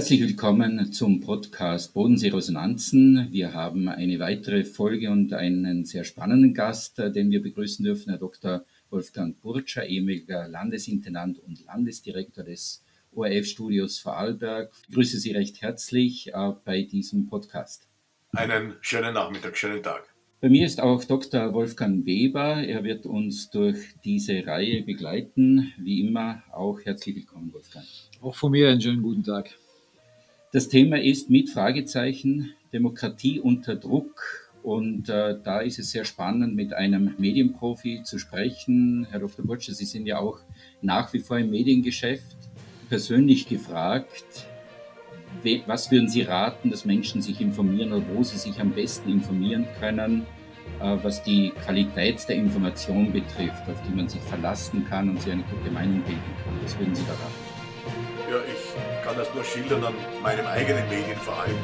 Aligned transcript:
Herzlich 0.00 0.22
willkommen 0.22 0.94
zum 0.94 1.20
Podcast 1.20 1.92
Bodensee 1.92 2.30
Resonanzen. 2.30 3.28
Wir 3.32 3.52
haben 3.52 3.86
eine 3.86 4.18
weitere 4.18 4.64
Folge 4.64 5.10
und 5.10 5.34
einen 5.34 5.84
sehr 5.84 6.04
spannenden 6.04 6.54
Gast, 6.54 6.98
äh, 6.98 7.12
den 7.12 7.30
wir 7.30 7.42
begrüßen 7.42 7.84
dürfen, 7.84 8.08
Herr 8.08 8.18
Dr. 8.18 8.64
Wolfgang 8.88 9.38
Burtscher, 9.42 9.84
ehemaliger 9.84 10.48
Landesintendant 10.48 11.38
und 11.40 11.62
Landesdirektor 11.66 12.42
des 12.44 12.82
ORF-Studios 13.14 13.98
Vorarlberg. 13.98 14.72
Ich 14.88 14.94
grüße 14.94 15.18
Sie 15.18 15.32
recht 15.32 15.60
herzlich 15.60 16.32
äh, 16.32 16.52
bei 16.64 16.80
diesem 16.80 17.26
Podcast. 17.26 17.86
Einen 18.32 18.76
schönen 18.80 19.12
Nachmittag, 19.12 19.54
schönen 19.58 19.82
Tag. 19.82 20.02
Bei 20.40 20.48
mir 20.48 20.64
ist 20.64 20.80
auch 20.80 21.04
Dr. 21.04 21.52
Wolfgang 21.52 22.06
Weber. 22.06 22.66
Er 22.66 22.84
wird 22.84 23.04
uns 23.04 23.50
durch 23.50 23.76
diese 24.02 24.46
Reihe 24.46 24.80
begleiten. 24.82 25.74
Wie 25.76 26.00
immer 26.00 26.42
auch 26.52 26.80
herzlich 26.86 27.16
willkommen, 27.16 27.52
Wolfgang. 27.52 27.84
Auch 28.22 28.34
von 28.34 28.52
mir 28.52 28.70
einen 28.70 28.80
schönen 28.80 29.02
guten 29.02 29.24
Tag. 29.24 29.50
Das 30.52 30.66
Thema 30.66 31.00
ist 31.00 31.30
mit 31.30 31.48
Fragezeichen 31.48 32.54
Demokratie 32.72 33.38
unter 33.38 33.76
Druck. 33.76 34.50
Und 34.64 35.08
äh, 35.08 35.38
da 35.42 35.60
ist 35.60 35.78
es 35.78 35.92
sehr 35.92 36.04
spannend, 36.04 36.56
mit 36.56 36.74
einem 36.74 37.14
Medienprofi 37.18 38.02
zu 38.02 38.18
sprechen. 38.18 39.06
Herr 39.10 39.20
Dr. 39.20 39.46
Burtscher, 39.46 39.74
Sie 39.74 39.84
sind 39.84 40.06
ja 40.06 40.18
auch 40.18 40.40
nach 40.82 41.12
wie 41.12 41.20
vor 41.20 41.38
im 41.38 41.50
Mediengeschäft. 41.50 42.36
Persönlich 42.88 43.48
gefragt, 43.48 44.48
was 45.66 45.90
würden 45.92 46.08
Sie 46.08 46.22
raten, 46.22 46.70
dass 46.70 46.84
Menschen 46.84 47.22
sich 47.22 47.40
informieren 47.40 47.92
oder 47.92 48.04
wo 48.12 48.24
sie 48.24 48.36
sich 48.36 48.60
am 48.60 48.72
besten 48.72 49.08
informieren 49.08 49.66
können, 49.78 50.26
äh, 50.80 50.96
was 51.00 51.22
die 51.22 51.50
Qualität 51.64 52.28
der 52.28 52.34
Information 52.36 53.12
betrifft, 53.12 53.68
auf 53.68 53.80
die 53.88 53.94
man 53.94 54.08
sich 54.08 54.20
verlassen 54.22 54.84
kann 54.90 55.10
und 55.10 55.22
sich 55.22 55.32
eine 55.32 55.44
gute 55.44 55.70
Meinung 55.70 56.02
bilden 56.02 56.20
kann? 56.44 56.54
Was 56.64 56.76
würden 56.76 56.94
Sie 56.94 57.04
da 57.06 57.12
raten? 57.12 57.49
Ja, 58.30 58.36
ich 58.44 59.02
kann 59.04 59.16
das 59.16 59.34
nur 59.34 59.42
schildern 59.42 59.82
an 59.82 59.94
meinem 60.22 60.46
eigenen 60.46 60.88
Medienverhalten. 60.88 61.58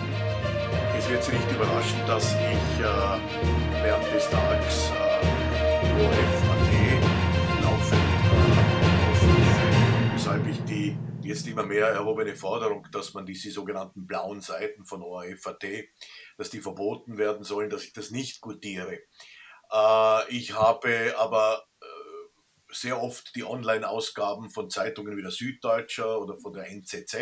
Es 0.98 1.08
wird 1.08 1.22
Sie 1.22 1.30
nicht 1.30 1.48
überraschen, 1.52 2.04
dass 2.08 2.32
ich 2.32 2.80
äh, 2.80 3.84
während 3.84 4.12
des 4.12 4.28
Tages 4.28 4.90
äh, 4.90 6.02
ORF.at 6.02 7.62
laufend 7.62 8.02
äh, 8.02 9.06
aufrufe, 9.06 10.12
weshalb 10.14 10.48
ich 10.48 10.58
die 10.64 10.98
jetzt 11.22 11.46
immer 11.46 11.62
mehr 11.62 11.86
erhobene 11.86 12.34
Forderung, 12.34 12.84
dass 12.90 13.14
man 13.14 13.26
diese 13.26 13.52
sogenannten 13.52 14.04
blauen 14.04 14.40
Seiten 14.40 14.84
von 14.84 15.02
ORF.at, 15.02 15.64
dass 16.36 16.50
die 16.50 16.60
verboten 16.60 17.16
werden 17.16 17.44
sollen, 17.44 17.70
dass 17.70 17.84
ich 17.84 17.92
das 17.92 18.10
nicht 18.10 18.40
gutiere. 18.40 18.98
Äh, 19.70 20.30
ich 20.30 20.58
habe 20.58 21.14
aber 21.16 21.62
sehr 22.80 23.02
oft 23.02 23.34
die 23.34 23.44
Online-Ausgaben 23.44 24.50
von 24.50 24.70
Zeitungen 24.70 25.16
wie 25.16 25.22
der 25.22 25.30
Süddeutscher 25.30 26.20
oder 26.20 26.36
von 26.36 26.52
der 26.52 26.68
NZZ. 26.68 27.14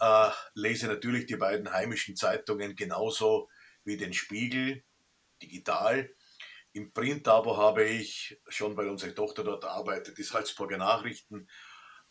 Äh, 0.00 0.30
lese 0.54 0.86
natürlich 0.86 1.26
die 1.26 1.36
beiden 1.36 1.72
heimischen 1.72 2.16
Zeitungen 2.16 2.76
genauso 2.76 3.48
wie 3.84 3.96
den 3.96 4.12
Spiegel, 4.12 4.84
digital. 5.42 6.10
Im 6.72 6.92
Print-Abo 6.92 7.56
habe 7.56 7.84
ich 7.84 8.40
schon, 8.48 8.76
weil 8.76 8.88
unsere 8.88 9.14
Tochter 9.14 9.44
dort 9.44 9.64
arbeitet, 9.64 10.18
die 10.18 10.24
Salzburger 10.24 10.78
Nachrichten 10.78 11.48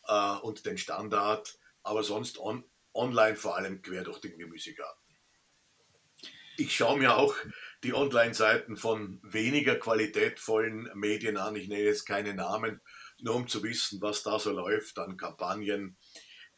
äh, 0.08 0.36
und 0.38 0.66
den 0.66 0.78
Standard, 0.78 1.58
aber 1.82 2.04
sonst 2.04 2.38
on, 2.38 2.64
online 2.94 3.36
vor 3.36 3.58
allem 3.58 3.82
quer 3.82 4.04
durch 4.04 4.20
den 4.20 4.38
Gemüsegarten. 4.38 5.02
Ich 6.58 6.76
schaue 6.76 7.00
mir 7.00 7.18
auch 7.18 7.36
die 7.84 7.94
Online-Seiten 7.94 8.78
von 8.78 9.20
weniger 9.24 9.76
qualitätvollen 9.76 10.90
Medien 10.96 11.38
an. 11.38 11.56
Ich 11.56 11.68
nenne 11.68 11.84
jetzt 11.84 12.06
keine 12.06 12.34
Namen, 12.34 12.80
nur 13.22 13.36
um 13.36 13.48
zu 13.48 13.62
wissen, 13.64 14.02
was 14.02 14.24
da 14.24 14.40
so 14.40 14.52
läuft 14.52 14.98
an 15.00 15.18
Kampagnen, 15.18 15.98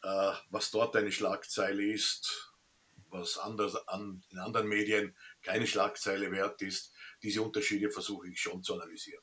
äh, 0.02 0.32
was 0.50 0.70
dort 0.70 0.94
eine 0.96 1.10
Schlagzeile 1.10 1.84
ist, 1.84 2.52
was 3.10 3.38
anders 3.38 3.76
an, 3.88 4.22
in 4.30 4.38
anderen 4.38 4.68
Medien 4.68 5.14
keine 5.42 5.66
Schlagzeile 5.66 6.30
wert 6.30 6.62
ist. 6.62 6.92
Diese 7.22 7.42
Unterschiede 7.42 7.90
versuche 7.90 8.28
ich 8.28 8.40
schon 8.40 8.62
zu 8.62 8.74
analysieren. 8.74 9.22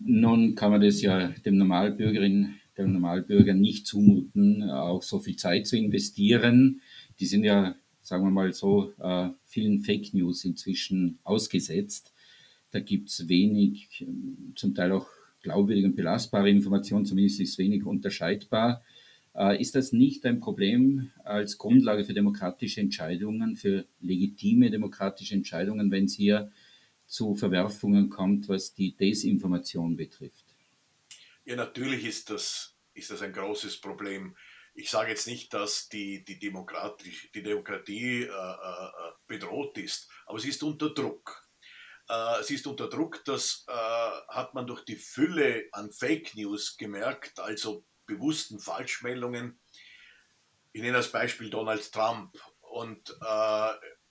Nun 0.00 0.54
kann 0.54 0.70
man 0.70 0.80
das 0.80 1.00
ja 1.00 1.28
dem 1.28 1.56
Normalbürgerin, 1.56 2.60
dem 2.76 2.92
Normalbürger 2.92 3.54
nicht 3.54 3.86
zumuten, 3.86 4.70
auch 4.70 5.02
so 5.02 5.18
viel 5.18 5.36
Zeit 5.36 5.66
zu 5.66 5.76
investieren. 5.76 6.82
Die 7.18 7.26
sind 7.26 7.44
ja 7.44 7.74
sagen 8.08 8.24
wir 8.24 8.30
mal 8.30 8.52
so, 8.54 8.94
äh, 8.98 9.28
vielen 9.44 9.80
Fake 9.80 10.14
News 10.14 10.44
inzwischen 10.46 11.18
ausgesetzt. 11.24 12.14
Da 12.70 12.80
gibt 12.80 13.10
es 13.10 13.28
wenig, 13.28 14.00
ähm, 14.00 14.54
zum 14.56 14.74
Teil 14.74 14.92
auch 14.92 15.08
glaubwürdige 15.42 15.88
und 15.88 15.94
belastbare 15.94 16.48
Informationen, 16.48 17.04
zumindest 17.04 17.40
ist 17.40 17.58
wenig 17.58 17.84
unterscheidbar. 17.84 18.82
Äh, 19.34 19.60
ist 19.60 19.74
das 19.74 19.92
nicht 19.92 20.24
ein 20.24 20.40
Problem 20.40 21.10
als 21.22 21.58
Grundlage 21.58 22.04
für 22.04 22.14
demokratische 22.14 22.80
Entscheidungen, 22.80 23.56
für 23.56 23.84
legitime 24.00 24.70
demokratische 24.70 25.34
Entscheidungen, 25.34 25.90
wenn 25.90 26.04
es 26.04 26.14
hier 26.14 26.50
zu 27.06 27.34
Verwerfungen 27.34 28.08
kommt, 28.08 28.48
was 28.48 28.74
die 28.74 28.96
Desinformation 28.96 29.96
betrifft? 29.96 30.44
Ja, 31.44 31.56
natürlich 31.56 32.06
ist 32.06 32.30
das, 32.30 32.74
ist 32.94 33.10
das 33.10 33.20
ein 33.20 33.32
großes 33.32 33.78
Problem 33.78 34.34
ich 34.78 34.90
sage 34.90 35.10
jetzt 35.10 35.26
nicht, 35.26 35.52
dass 35.54 35.88
die, 35.88 36.24
die, 36.24 36.38
Demokratie, 36.38 37.12
die 37.34 37.42
Demokratie 37.42 38.22
äh, 38.22 38.26
äh, 38.26 39.12
bedroht 39.26 39.76
ist, 39.76 40.08
aber 40.24 40.38
sie 40.38 40.50
ist 40.50 40.62
unter 40.62 40.90
Druck. 40.90 41.48
Äh, 42.08 42.44
sie 42.44 42.54
ist 42.54 42.66
unter 42.68 42.88
Druck, 42.88 43.24
das 43.24 43.66
hat 43.66 44.54
man 44.54 44.68
durch 44.68 44.84
die 44.84 44.96
Fülle 44.96 45.68
an 45.72 45.90
Fake 45.90 46.36
News 46.36 46.76
gemerkt, 46.76 47.40
also 47.40 47.84
bewussten 48.06 48.60
Falschmeldungen. 48.60 49.58
Ich 50.72 50.80
nenne 50.80 50.98
als 50.98 51.10
Beispiel 51.10 51.50
Donald 51.50 51.90
Trump. 51.92 52.38
Und, 52.60 53.10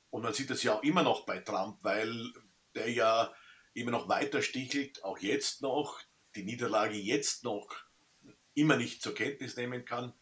und 0.10 0.24
man 0.24 0.34
sieht 0.34 0.50
das 0.50 0.64
ja 0.64 0.76
auch 0.76 0.84
immer 0.84 1.04
noch 1.04 1.26
bei 1.26 1.40
Trump, 1.40 1.80
weil 1.82 2.34
der 2.76 2.92
ja 2.92 3.34
immer 3.74 3.92
noch 3.92 4.10
weiter 4.10 4.42
stichelt, 4.42 5.04
auch 5.04 5.20
jetzt 5.20 5.62
noch, 5.62 6.02
die 6.36 6.44
Niederlage 6.44 6.98
jetzt 6.98 7.44
noch 7.44 7.74
immer 8.54 8.76
nicht 8.76 9.02
zur 9.02 9.16
Kenntnis 9.16 9.56
nehmen 9.56 9.86
kann. 9.86 10.14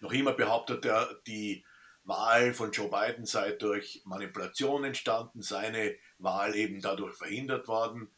Noch 0.00 0.12
immer 0.12 0.32
behauptet 0.32 0.84
er, 0.84 1.20
die 1.26 1.64
Wahl 2.04 2.54
von 2.54 2.70
Joe 2.70 2.88
Biden 2.88 3.26
sei 3.26 3.52
durch 3.52 4.02
Manipulation 4.04 4.84
entstanden, 4.84 5.42
seine 5.42 5.96
Wahl 6.18 6.54
eben 6.54 6.80
dadurch 6.80 7.16
verhindert 7.16 7.66
worden. 7.66 8.14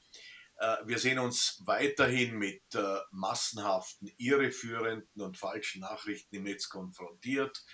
Äh, 0.58 0.76
wir 0.84 0.98
sehen 0.98 1.18
uns 1.18 1.62
weiterhin 1.64 2.36
mit 2.36 2.62
äh, 2.74 2.98
massenhaften, 3.10 4.10
irreführenden 4.18 5.22
und 5.22 5.38
falschen 5.38 5.80
Nachrichten 5.80 6.36
im 6.36 6.42
Netz 6.44 6.68
konfrontiert. 6.68 7.64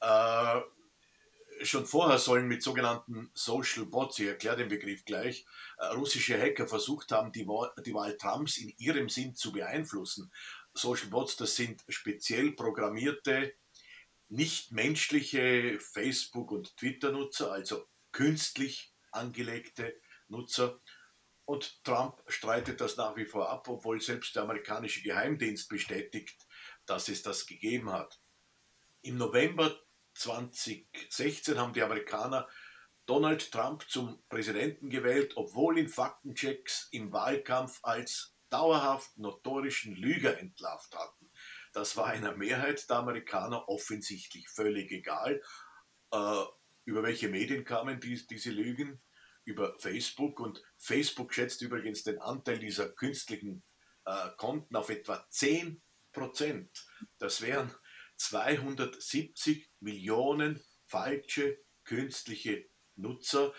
Äh, 0.00 0.60
schon 1.62 1.86
vorher 1.86 2.18
sollen 2.18 2.46
mit 2.46 2.62
sogenannten 2.62 3.30
Social 3.34 3.86
Bots, 3.86 4.18
ich 4.18 4.28
erkläre 4.28 4.58
den 4.58 4.68
Begriff 4.68 5.04
gleich, 5.04 5.44
russische 5.94 6.40
Hacker 6.40 6.66
versucht 6.66 7.12
haben, 7.12 7.32
die 7.32 7.46
Wahl, 7.46 7.70
die 7.84 7.92
Wahl 7.92 8.16
Trumps 8.16 8.56
in 8.56 8.72
ihrem 8.78 9.10
Sinn 9.10 9.34
zu 9.34 9.52
beeinflussen. 9.52 10.32
Social 10.80 11.08
Bots, 11.08 11.36
das 11.36 11.56
sind 11.56 11.84
speziell 11.88 12.52
programmierte, 12.52 13.54
nicht 14.28 14.72
menschliche 14.72 15.78
Facebook- 15.80 16.52
und 16.52 16.76
Twitter-Nutzer, 16.76 17.52
also 17.52 17.86
künstlich 18.12 18.94
angelegte 19.10 20.00
Nutzer. 20.28 20.80
Und 21.44 21.84
Trump 21.84 22.22
streitet 22.28 22.80
das 22.80 22.96
nach 22.96 23.16
wie 23.16 23.26
vor 23.26 23.50
ab, 23.50 23.68
obwohl 23.68 24.00
selbst 24.00 24.36
der 24.36 24.44
amerikanische 24.44 25.02
Geheimdienst 25.02 25.68
bestätigt, 25.68 26.46
dass 26.86 27.08
es 27.08 27.22
das 27.22 27.46
gegeben 27.46 27.90
hat. 27.92 28.20
Im 29.02 29.16
November 29.16 29.76
2016 30.14 31.58
haben 31.58 31.72
die 31.72 31.82
Amerikaner 31.82 32.48
Donald 33.06 33.50
Trump 33.50 33.88
zum 33.88 34.22
Präsidenten 34.28 34.88
gewählt, 34.90 35.32
obwohl 35.36 35.78
ihn 35.78 35.88
Faktenchecks 35.88 36.88
im 36.92 37.12
Wahlkampf 37.12 37.80
als 37.82 38.36
dauerhaft 38.50 39.16
notorischen 39.18 39.94
Lüger 39.94 40.38
entlarvt 40.38 40.94
hatten. 40.94 41.30
Das 41.72 41.96
war 41.96 42.06
einer 42.06 42.36
Mehrheit 42.36 42.88
der 42.90 42.96
Amerikaner 42.96 43.68
offensichtlich 43.68 44.48
völlig 44.48 44.90
egal. 44.90 45.40
Äh, 46.12 46.42
über 46.84 47.02
welche 47.02 47.28
Medien 47.28 47.64
kamen 47.64 48.00
die, 48.00 48.26
diese 48.26 48.50
Lügen? 48.50 49.00
Über 49.44 49.78
Facebook. 49.78 50.40
Und 50.40 50.62
Facebook 50.76 51.32
schätzt 51.32 51.62
übrigens 51.62 52.02
den 52.02 52.18
Anteil 52.20 52.58
dieser 52.58 52.88
künstlichen 52.88 53.62
äh, 54.04 54.28
Konten 54.36 54.76
auf 54.76 54.90
etwa 54.90 55.26
10 55.30 55.80
Prozent. 56.12 56.86
Das 57.18 57.40
wären 57.40 57.72
270 58.16 59.70
Millionen 59.80 60.62
falsche 60.86 61.58
künstliche 61.84 62.68
Nutzer 62.96 63.54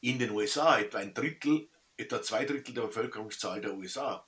in 0.00 0.18
den 0.18 0.30
USA, 0.30 0.78
etwa 0.78 0.98
ein 0.98 1.14
Drittel 1.14 1.68
etwa 1.96 2.22
zwei 2.22 2.44
Drittel 2.44 2.74
der 2.74 2.82
Bevölkerungszahl 2.82 3.60
der 3.60 3.74
USA. 3.74 4.26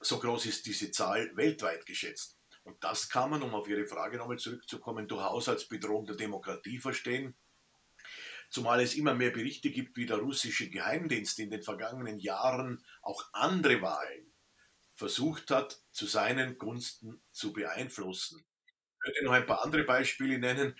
So 0.00 0.18
groß 0.18 0.46
ist 0.46 0.66
diese 0.66 0.90
Zahl 0.90 1.34
weltweit 1.36 1.86
geschätzt. 1.86 2.38
Und 2.64 2.82
das 2.82 3.08
kann 3.08 3.30
man, 3.30 3.42
um 3.42 3.54
auf 3.54 3.68
Ihre 3.68 3.86
Frage 3.86 4.18
nochmal 4.18 4.38
zurückzukommen, 4.38 5.06
durchaus 5.06 5.48
als 5.48 5.68
Bedrohung 5.68 6.06
der 6.06 6.16
Demokratie 6.16 6.78
verstehen. 6.78 7.36
Zumal 8.50 8.80
es 8.80 8.94
immer 8.94 9.14
mehr 9.14 9.30
Berichte 9.30 9.70
gibt, 9.70 9.96
wie 9.96 10.06
der 10.06 10.18
russische 10.18 10.68
Geheimdienst 10.68 11.38
in 11.38 11.50
den 11.50 11.62
vergangenen 11.62 12.18
Jahren 12.18 12.84
auch 13.02 13.24
andere 13.32 13.80
Wahlen 13.82 14.32
versucht 14.94 15.50
hat, 15.50 15.80
zu 15.92 16.06
seinen 16.06 16.58
Gunsten 16.58 17.20
zu 17.30 17.52
beeinflussen. 17.52 18.44
könnte 19.00 19.24
noch 19.24 19.32
ein 19.32 19.46
paar 19.46 19.64
andere 19.64 19.84
Beispiele 19.84 20.38
nennen. 20.38 20.76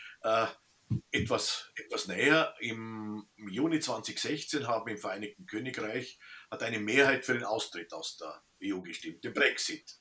Etwas, 1.10 1.72
etwas 1.74 2.06
näher, 2.06 2.54
im 2.60 3.26
Juni 3.36 3.80
2016 3.80 4.68
haben 4.68 4.88
im 4.88 4.98
Vereinigten 4.98 5.46
Königreich 5.46 6.18
hat 6.50 6.62
eine 6.62 6.78
Mehrheit 6.78 7.24
für 7.24 7.34
den 7.34 7.44
Austritt 7.44 7.92
aus 7.92 8.16
der 8.18 8.42
EU 8.62 8.80
gestimmt, 8.80 9.24
den 9.24 9.32
Brexit. 9.32 9.98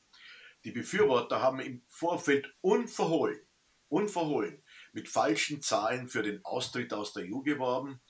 Die 0.63 0.71
Befürworter 0.71 1.41
haben 1.41 1.59
im 1.59 1.83
Vorfeld 1.87 2.53
unverhohlen, 2.61 3.39
unverhohlen 3.87 4.63
mit 4.93 5.09
falschen 5.09 5.61
Zahlen 5.61 6.07
für 6.07 6.23
den 6.23 6.43
Austritt 6.45 6.93
aus 6.93 7.13
der 7.13 7.25
EU 7.25 7.39
geworben. 7.41 8.01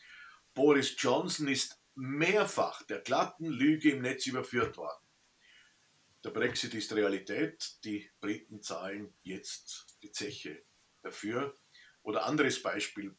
Boris 0.53 0.95
Johnson 0.97 1.47
ist 1.47 1.79
mehrfach 1.95 2.83
der 2.83 2.99
glatten 2.99 3.45
Lüge 3.45 3.91
im 3.91 4.01
Netz 4.01 4.25
überführt 4.25 4.77
worden. 4.77 5.05
Der 6.23 6.31
Brexit 6.31 6.73
ist 6.73 6.91
Realität, 6.93 7.83
die 7.83 8.09
Briten 8.19 8.61
zahlen 8.61 9.13
jetzt 9.21 9.97
die 10.01 10.11
Zeche 10.11 10.63
dafür. 11.03 11.55
Oder 12.05 12.25
anderes 12.25 12.61
Beispiel, 12.61 13.17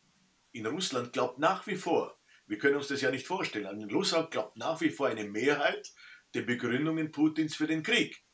in 0.53 0.65
Russland 0.65 1.13
glaubt 1.13 1.41
nach 1.41 1.67
wie 1.67 1.75
vor, 1.75 2.19
wir 2.47 2.57
können 2.57 2.77
uns 2.77 2.87
das 2.87 3.01
ja 3.01 3.11
nicht 3.11 3.27
vorstellen, 3.27 3.81
in 3.81 3.91
Russland 3.91 4.31
glaubt 4.31 4.57
nach 4.57 4.81
wie 4.81 4.91
vor 4.91 5.09
eine 5.09 5.25
Mehrheit 5.25 5.93
der 6.35 6.43
Begründungen 6.43 7.11
Putins 7.11 7.57
für 7.57 7.67
den 7.67 7.83
Krieg 7.83 8.25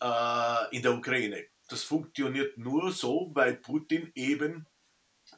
äh, 0.00 0.76
in 0.76 0.82
der 0.82 0.94
Ukraine. 0.94 1.44
Das 1.68 1.82
funktioniert 1.82 2.56
nur 2.56 2.92
so, 2.92 3.32
weil 3.34 3.56
Putin 3.56 4.12
eben 4.14 4.68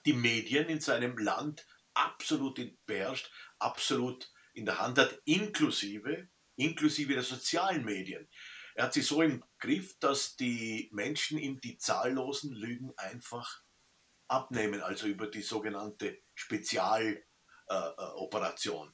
die 0.04 0.12
Medien 0.12 0.68
in 0.68 0.80
seinem 0.80 1.16
Land 1.16 1.66
absolut 1.94 2.60
beherrscht, 2.84 3.30
absolut 3.58 4.30
in 4.52 4.66
der 4.66 4.80
Hand 4.80 4.98
hat, 4.98 5.18
inklusive, 5.24 6.28
inklusive 6.56 7.14
der 7.14 7.22
sozialen 7.22 7.86
Medien. 7.86 8.28
Er 8.74 8.84
hat 8.84 8.92
sie 8.92 9.00
so 9.00 9.22
im 9.22 9.42
Griff, 9.58 9.98
dass 9.98 10.36
die 10.36 10.90
Menschen 10.92 11.38
ihm 11.38 11.58
die 11.60 11.78
zahllosen 11.78 12.52
Lügen 12.52 12.92
einfach 12.98 13.61
abnehmen, 14.28 14.82
also 14.82 15.06
über 15.06 15.26
die 15.26 15.42
sogenannte 15.42 16.18
Spezialoperation. 16.34 18.88
Äh, 18.88 18.90
äh 18.90 18.92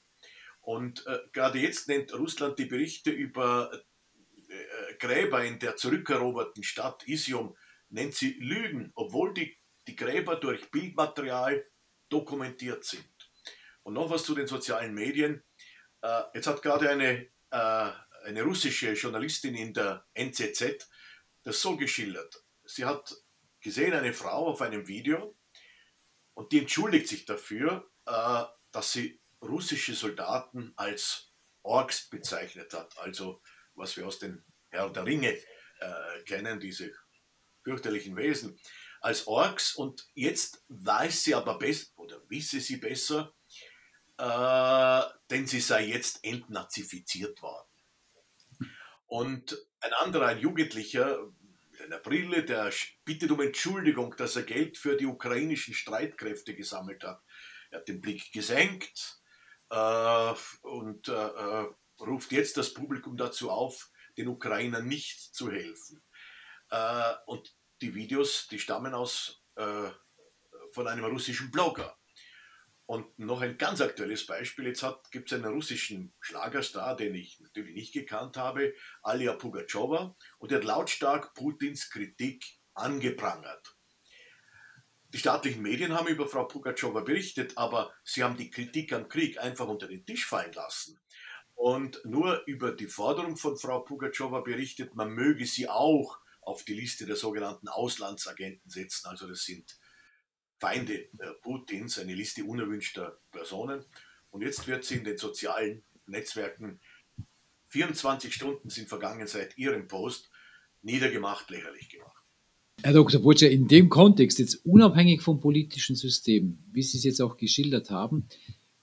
und 0.60 1.06
äh, 1.06 1.19
gerade 1.32 1.58
jetzt 1.58 1.88
nennt 1.88 2.12
Russland 2.12 2.58
die 2.58 2.66
Berichte 2.66 3.10
über 3.10 3.70
äh, 4.48 4.94
Gräber 4.98 5.44
in 5.44 5.58
der 5.58 5.76
zurückeroberten 5.76 6.62
Stadt 6.62 7.06
Isium, 7.06 7.56
nennt 7.90 8.14
sie 8.14 8.38
Lügen, 8.40 8.92
obwohl 8.94 9.34
die, 9.34 9.56
die 9.86 9.96
Gräber 9.96 10.36
durch 10.36 10.70
Bildmaterial 10.70 11.64
dokumentiert 12.08 12.84
sind. 12.84 13.06
Und 13.82 13.94
noch 13.94 14.10
was 14.10 14.25
zu 14.25 14.34
den 14.34 14.46
sozialen 14.46 14.94
Medien. 14.94 15.42
Äh, 16.02 16.22
jetzt 16.34 16.46
hat 16.46 16.62
gerade 16.62 16.90
eine, 16.90 17.28
äh, 17.50 17.90
eine 18.25 18.42
russische 18.42 18.92
Journalistin 18.92 19.54
in 19.54 19.72
der 19.72 20.06
NZZ 20.14 20.88
das 21.44 21.62
so 21.62 21.76
geschildert. 21.76 22.42
Sie 22.64 22.84
hat 22.84 23.14
gesehen 23.60 23.94
eine 23.94 24.12
Frau 24.12 24.46
auf 24.46 24.62
einem 24.62 24.87
Video 24.87 25.37
und 26.34 26.52
die 26.52 26.60
entschuldigt 26.60 27.08
sich 27.08 27.25
dafür, 27.25 27.90
äh, 28.06 28.44
dass 28.70 28.93
sie 28.93 29.20
russische 29.43 29.94
Soldaten 29.94 30.72
als 30.76 31.32
Orks 31.62 32.08
bezeichnet 32.08 32.72
hat, 32.72 32.96
also 32.99 33.43
was 33.75 33.96
wir 33.96 34.06
aus 34.06 34.19
den 34.19 34.44
Herr 34.70 34.90
der 34.90 35.05
Ringe 35.05 35.37
äh, 35.81 36.22
kennen, 36.26 36.60
diese 36.60 36.93
fürchterlichen 37.62 38.16
Wesen, 38.16 38.58
als 39.00 39.26
Orks 39.26 39.75
und 39.75 40.08
jetzt 40.14 40.64
weiß 40.69 41.25
sie 41.25 41.34
aber 41.34 41.58
besser 41.58 41.87
oder 41.96 42.20
wisse 42.28 42.61
sie 42.61 42.78
besser, 42.78 43.34
äh, 44.16 45.02
denn 45.31 45.46
sie 45.46 45.61
sei 45.61 45.87
jetzt 45.87 46.25
entnazifiziert 46.25 47.40
worden. 47.43 47.69
Und 49.06 49.56
ein 49.81 49.93
anderer, 49.94 50.26
ein 50.26 50.40
Jugendlicher 50.40 51.19
einer 51.88 52.00
Brille, 52.00 52.44
der 52.44 52.70
bittet 53.05 53.31
um 53.31 53.40
Entschuldigung, 53.40 54.14
dass 54.17 54.37
er 54.37 54.43
Geld 54.43 54.76
für 54.76 54.96
die 54.96 55.06
ukrainischen 55.06 55.75
Streitkräfte 55.75 56.55
gesammelt 56.55 57.02
hat. 57.02 57.23
Er 57.70 57.81
hat 57.81 57.88
den 57.88 58.00
Blick 58.00 58.31
gesenkt 58.32 59.20
äh, 59.70 60.35
und 60.62 61.08
äh, 61.08 61.12
äh 61.12 61.67
ruft 62.00 62.31
jetzt 62.31 62.56
das 62.56 62.75
Publikum 62.75 63.17
dazu 63.17 63.50
auf, 63.50 63.90
den 64.17 64.29
Ukrainern 64.29 64.87
nicht 64.87 65.35
zu 65.35 65.50
helfen. 65.50 66.00
Äh, 66.70 67.14
und 67.26 67.52
die 67.81 67.94
Videos, 67.94 68.46
die 68.46 68.61
stammen 68.61 68.94
aus, 68.94 69.43
äh, 69.56 69.90
von 70.73 70.87
einem 70.87 71.05
russischen 71.06 71.50
Blogger. 71.50 71.98
Und 72.88 73.19
noch 73.19 73.43
ein 73.43 73.58
ganz 73.58 73.82
aktuelles 73.82 74.25
Beispiel. 74.25 74.67
Jetzt 74.67 74.82
gibt 75.11 75.31
es 75.31 75.37
einen 75.37 75.52
russischen 75.52 76.14
Schlagerstar, 76.20 76.96
den 76.96 77.14
ich 77.14 77.38
natürlich 77.38 77.75
nicht 77.75 77.93
gekannt 77.93 78.38
habe, 78.38 78.73
Alia 79.02 79.35
Pugachowa, 79.35 80.17
und 80.38 80.50
der 80.50 80.61
hat 80.61 80.64
lautstark 80.64 81.35
Putins 81.35 81.90
Kritik 81.90 82.46
angeprangert. 82.73 83.76
Die 85.11 85.19
staatlichen 85.19 85.61
Medien 85.61 85.93
haben 85.93 86.08
über 86.08 86.26
Frau 86.29 86.46
Pugachowa 86.46 87.02
berichtet, 87.02 87.58
aber 87.58 87.93
sie 88.05 88.25
haben 88.25 88.38
die 88.38 88.49
Kritik 88.49 88.94
am 88.94 89.06
Krieg 89.06 89.38
einfach 89.38 89.69
unter 89.69 89.87
den 89.87 90.06
Tisch 90.06 90.25
fallen 90.25 90.55
lassen. 90.55 90.99
Und 91.55 92.00
nur 92.06 92.43
über 92.46 92.73
die 92.73 92.88
Forderung 92.88 93.37
von 93.37 93.58
Frau 93.58 93.81
Pugachowa 93.81 94.40
berichtet, 94.40 94.94
man 94.94 95.11
möge 95.11 95.44
sie 95.44 95.69
auch 95.69 96.19
auf 96.40 96.64
die 96.64 96.73
Liste 96.73 97.05
der 97.05 97.17
sogenannten 97.17 97.69
Auslandsagenten 97.69 98.70
setzen. 98.70 99.08
Also 99.08 99.29
das 99.29 99.44
sind 99.44 99.79
Feinde 100.58 100.94
äh, 100.94 101.32
Putins, 101.43 101.99
eine 101.99 102.14
Liste 102.14 102.44
unerwünschter 102.44 103.19
Personen. 103.31 103.84
Und 104.31 104.43
jetzt 104.43 104.66
wird 104.66 104.84
sie 104.84 104.96
in 104.96 105.05
den 105.05 105.19
sozialen 105.19 105.82
Netzwerken 106.06 106.81
24 107.69 108.32
Stunden 108.32 108.70
sind 108.70 108.88
vergangen 108.88 109.26
seit 109.26 109.58
ihrem 109.58 109.88
Post 109.88 110.31
niedergemacht, 110.82 111.50
lächerlich 111.50 111.88
gemacht. 111.90 112.16
Herr 112.82 112.93
Dr. 112.93 113.20
Butcher, 113.20 113.50
in 113.50 113.66
dem 113.66 113.88
Kontext, 113.88 114.38
jetzt 114.38 114.64
unabhängig 114.64 115.22
vom 115.22 115.40
politischen 115.40 115.96
System, 115.96 116.58
wie 116.72 116.82
Sie 116.82 116.96
es 116.96 117.04
jetzt 117.04 117.20
auch 117.20 117.37
geschildert 117.37 117.90
haben, 117.90 118.28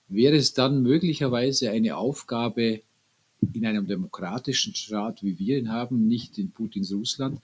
wäre 0.06 0.36
es 0.36 0.52
dann 0.52 0.82
möglicherweise 0.82 1.70
eine 1.70 1.96
Aufgabe 1.96 2.82
in 3.52 3.66
einem 3.66 3.86
demokratischen 3.86 4.74
Staat, 4.74 5.22
wie 5.22 5.38
wir 5.38 5.58
ihn 5.58 5.72
haben, 5.72 6.06
nicht 6.06 6.38
in 6.38 6.52
Putins 6.52 6.92
Russland, 6.92 7.40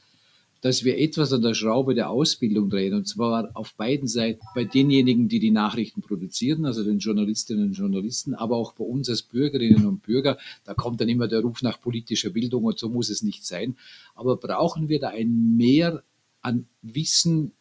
dass 0.63 0.85
wir 0.85 0.97
etwas 0.97 1.33
an 1.33 1.43
der 1.43 1.55
Schraube 1.55 1.95
der 1.95 2.09
Ausbildung 2.09 2.71
drehen, 2.71 2.95
und 2.95 3.07
zwar 3.07 3.51
auf 3.55 3.75
beiden 3.75 4.07
Seiten, 4.07 4.41
bei 4.55 4.65
denjenigen, 4.65 5.29
die 5.29 5.41
die 5.41 5.51
Nachrichten 5.51 6.03
produzieren, 6.03 6.65
also 6.65 6.85
den 6.85 7.01
Journalistinnen 7.01 7.67
und 7.67 7.73
Journalisten, 7.73 8.35
aber 8.35 8.57
auch 8.57 8.73
bei 8.73 8.85
uns 8.85 9.11
als 9.11 9.23
Bürgerinnen 9.23 9.87
und 9.87 10.05
Bürger. 10.05 10.39
Da 10.65 10.75
kommt 10.75 11.01
dann 11.01 11.09
immer 11.09 11.27
der 11.27 11.41
Ruf 11.41 11.63
nach 11.63 11.81
politischer 11.81 12.31
Bildung 12.31 12.63
und 12.63 12.79
so 12.79 12.89
muss 12.89 13.11
es 13.11 13.23
nicht 13.23 13.45
sein. 13.45 13.77
Aber 14.15 14.37
brauchen 14.37 14.89
wir 14.89 15.01
da 15.01 15.09
ein 15.09 15.57
Mehr 15.57 16.05
an 16.43 16.69
Wissen, 16.81 17.53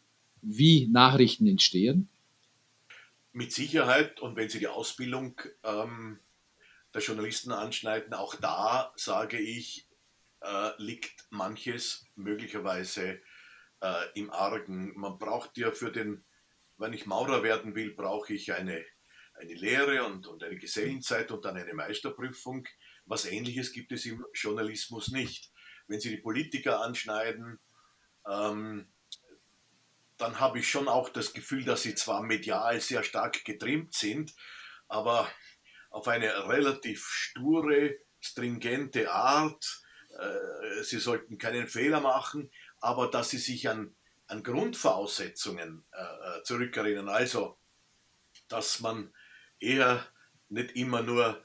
wie 0.43 0.87
Nachrichten 0.87 1.47
entstehen? 1.47 2.07
Mit 3.33 3.51
Sicherheit. 3.51 4.19
Und 4.19 4.35
wenn 4.35 4.49
Sie 4.49 4.59
die 4.59 4.67
Ausbildung 4.67 5.41
ähm, 5.63 6.19
der 6.93 7.01
Journalisten 7.01 7.51
anschneiden, 7.51 8.13
auch 8.13 8.35
da 8.35 8.93
sage 8.95 9.39
ich, 9.39 9.87
äh, 10.41 10.71
liegt 10.77 11.25
manches 11.29 12.05
möglicherweise 12.15 13.21
äh, 13.81 14.05
im 14.15 14.31
Argen. 14.31 14.93
Man 14.97 15.17
braucht 15.17 15.57
ja 15.57 15.71
für 15.71 15.91
den, 15.91 16.23
wenn 16.77 16.93
ich 16.93 17.05
Maurer 17.05 17.43
werden 17.43 17.75
will, 17.75 17.93
brauche 17.93 18.33
ich 18.33 18.53
eine, 18.53 18.83
eine 19.35 19.53
Lehre 19.53 20.05
und, 20.05 20.27
und 20.27 20.43
eine 20.43 20.57
Gesellenzeit 20.57 21.31
und 21.31 21.45
dann 21.45 21.57
eine 21.57 21.73
Meisterprüfung. 21.73 22.67
Was 23.05 23.25
ähnliches 23.25 23.71
gibt 23.71 23.91
es 23.91 24.05
im 24.05 24.25
Journalismus 24.33 25.09
nicht. 25.09 25.51
Wenn 25.87 25.99
Sie 25.99 26.09
die 26.09 26.21
Politiker 26.21 26.81
anschneiden, 26.81 27.59
ähm, 28.27 28.87
dann 30.21 30.39
habe 30.39 30.59
ich 30.59 30.69
schon 30.69 30.87
auch 30.87 31.09
das 31.09 31.33
Gefühl, 31.33 31.65
dass 31.65 31.81
sie 31.81 31.95
zwar 31.95 32.21
medial 32.21 32.79
sehr 32.79 33.03
stark 33.03 33.43
getrimmt 33.43 33.95
sind, 33.95 34.35
aber 34.87 35.27
auf 35.89 36.07
eine 36.07 36.47
relativ 36.47 37.07
sture, 37.07 37.95
stringente 38.19 39.11
Art, 39.11 39.80
äh, 40.21 40.83
sie 40.83 40.99
sollten 40.99 41.37
keinen 41.37 41.67
Fehler 41.67 41.99
machen, 41.99 42.51
aber 42.79 43.09
dass 43.09 43.31
sie 43.31 43.37
sich 43.37 43.67
an, 43.69 43.95
an 44.27 44.43
Grundvoraussetzungen 44.43 45.83
äh, 45.91 46.01
äh, 46.39 46.43
zurückerinnern. 46.43 47.09
Also, 47.09 47.57
dass 48.47 48.79
man 48.79 49.13
eher 49.59 50.05
nicht 50.49 50.75
immer 50.75 51.01
nur 51.01 51.43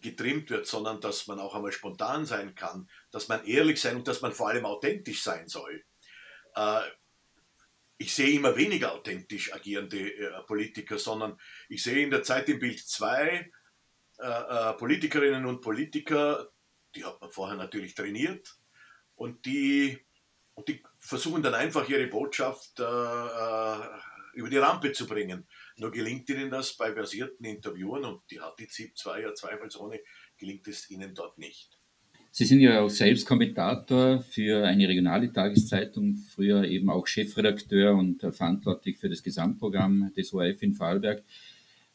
getrimmt 0.00 0.50
wird, 0.50 0.66
sondern 0.66 1.00
dass 1.00 1.26
man 1.26 1.40
auch 1.40 1.54
einmal 1.54 1.72
spontan 1.72 2.26
sein 2.26 2.54
kann, 2.54 2.88
dass 3.10 3.28
man 3.28 3.44
ehrlich 3.44 3.80
sein 3.80 3.96
und 3.96 4.08
dass 4.08 4.20
man 4.20 4.32
vor 4.32 4.48
allem 4.48 4.64
authentisch 4.64 5.22
sein 5.22 5.48
soll. 5.48 5.84
Äh, 6.54 6.80
ich 7.98 8.14
sehe 8.14 8.30
immer 8.30 8.56
weniger 8.56 8.92
authentisch 8.92 9.52
agierende 9.52 10.42
Politiker, 10.46 10.98
sondern 10.98 11.38
ich 11.68 11.82
sehe 11.82 12.02
in 12.02 12.10
der 12.10 12.22
Zeit 12.22 12.48
im 12.48 12.58
Bild 12.58 12.78
zwei 12.80 13.52
Politikerinnen 14.78 15.44
und 15.44 15.60
Politiker, 15.60 16.50
die 16.94 17.04
hat 17.04 17.20
man 17.20 17.30
vorher 17.30 17.56
natürlich 17.56 17.94
trainiert 17.94 18.56
und 19.16 19.44
die, 19.46 19.98
und 20.54 20.68
die 20.68 20.82
versuchen 20.98 21.42
dann 21.42 21.54
einfach 21.54 21.88
ihre 21.88 22.06
Botschaft 22.06 22.80
äh, 22.80 22.82
äh, 22.82 23.88
über 24.34 24.48
die 24.48 24.56
Rampe 24.56 24.92
zu 24.92 25.06
bringen. 25.06 25.46
Nur 25.76 25.90
gelingt 25.90 26.28
ihnen 26.28 26.50
das 26.50 26.76
bei 26.76 26.92
versierten 26.92 27.44
Interviewen 27.44 28.04
und 28.04 28.22
die 28.30 28.40
hat 28.40 28.58
die 28.58 28.68
ZIP 28.68 28.96
2 28.96 29.22
ja 29.22 29.34
zweifelsohne, 29.34 30.00
gelingt 30.38 30.66
es 30.68 30.90
ihnen 30.90 31.14
dort 31.14 31.38
nicht. 31.38 31.80
Sie 32.32 32.44
sind 32.44 32.60
ja 32.60 32.80
auch 32.80 32.90
selbst 32.90 33.26
Kommentator 33.26 34.20
für 34.22 34.64
eine 34.64 34.88
regionale 34.88 35.32
Tageszeitung, 35.32 36.16
früher 36.32 36.62
eben 36.64 36.88
auch 36.88 37.08
Chefredakteur 37.08 37.92
und 37.94 38.20
verantwortlich 38.32 38.98
für 38.98 39.08
das 39.08 39.24
Gesamtprogramm 39.24 40.12
des 40.16 40.32
ORF 40.32 40.62
in 40.62 40.74
Vorarlberg. 40.74 41.24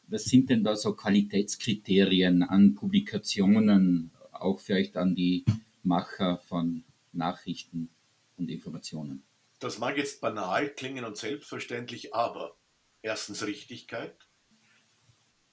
Was 0.08 0.24
sind 0.24 0.50
denn 0.50 0.62
da 0.62 0.76
so 0.76 0.94
Qualitätskriterien 0.94 2.42
an 2.42 2.74
Publikationen, 2.74 4.12
auch 4.42 4.60
vielleicht 4.60 4.96
an 4.96 5.14
die 5.14 5.44
Macher 5.82 6.38
von 6.38 6.84
Nachrichten 7.12 7.90
und 8.36 8.50
Informationen? 8.50 9.24
Das 9.58 9.78
mag 9.78 9.96
jetzt 9.96 10.20
banal 10.20 10.68
klingen 10.68 11.04
und 11.04 11.16
selbstverständlich, 11.16 12.14
aber 12.14 12.56
erstens 13.02 13.46
Richtigkeit, 13.46 14.16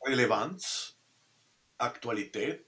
Relevanz, 0.06 0.98
Aktualität, 1.78 2.66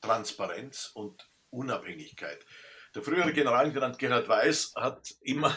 Transparenz 0.00 0.90
und 0.94 1.28
Unabhängigkeit. 1.50 2.44
Der 2.94 3.02
frühere 3.02 3.32
Generalintendant 3.32 3.98
Gerhard 3.98 4.28
Weiß 4.28 4.72
hat 4.74 5.14
immer 5.20 5.54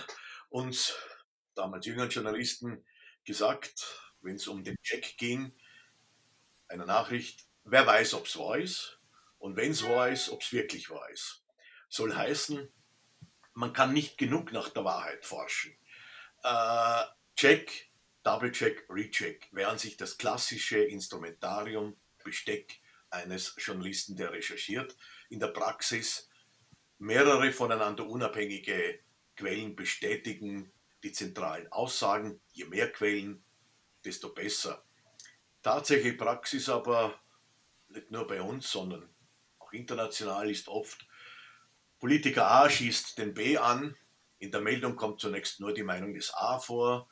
uns, 0.49 0.93
damals 1.55 1.85
jüngeren 1.85 2.09
Journalisten, 2.09 2.83
gesagt, 3.23 4.13
wenn 4.21 4.35
es 4.35 4.47
um 4.47 4.63
den 4.63 4.75
Check 4.81 5.17
ging, 5.17 5.53
einer 6.67 6.85
Nachricht, 6.85 7.45
wer 7.63 7.85
weiß, 7.85 8.13
ob 8.15 8.25
es 8.25 8.37
wahr 8.37 8.57
ist 8.57 9.00
und 9.41 9.55
wenn 9.55 9.71
es 9.71 9.83
wahr 9.83 10.09
ist, 10.09 10.29
ob 10.29 10.41
es 10.41 10.53
wirklich 10.53 10.89
wahr 10.91 11.09
ist. 11.09 11.43
Soll 11.89 12.15
heißen, 12.15 12.71
man 13.53 13.73
kann 13.73 13.91
nicht 13.91 14.17
genug 14.17 14.51
nach 14.51 14.69
der 14.69 14.85
Wahrheit 14.85 15.25
forschen. 15.25 15.75
Äh, 16.43 17.03
check, 17.35 17.91
Double 18.23 18.51
Check, 18.51 18.85
Recheck 18.87 19.49
wären 19.51 19.79
sich 19.79 19.97
das 19.97 20.17
klassische 20.17 20.77
Instrumentarium, 20.77 21.99
Besteck 22.23 22.79
eines 23.09 23.55
Journalisten, 23.57 24.15
der 24.15 24.31
recherchiert. 24.31 24.95
In 25.29 25.39
der 25.39 25.47
Praxis 25.47 26.29
mehrere 26.99 27.51
voneinander 27.51 28.05
unabhängige 28.05 28.99
Quellen 29.35 29.75
bestätigen 29.75 30.71
die 31.03 31.11
zentralen 31.11 31.67
Aussagen. 31.71 32.39
Je 32.51 32.65
mehr 32.65 32.91
Quellen, 32.91 33.43
desto 34.05 34.29
besser. 34.29 34.85
Tatsächliche 35.63 36.15
Praxis 36.15 36.69
aber, 36.69 37.19
nicht 37.87 38.11
nur 38.11 38.27
bei 38.27 38.39
uns, 38.39 38.71
sondern 38.71 39.09
international 39.73 40.49
ist 40.49 40.67
oft, 40.67 41.07
Politiker 41.99 42.49
A 42.49 42.69
schießt 42.69 43.17
den 43.17 43.33
B 43.33 43.57
an, 43.57 43.95
in 44.39 44.51
der 44.51 44.61
Meldung 44.61 44.95
kommt 44.95 45.21
zunächst 45.21 45.59
nur 45.59 45.73
die 45.73 45.83
Meinung 45.83 46.15
des 46.15 46.33
A 46.33 46.57
vor, 46.59 47.07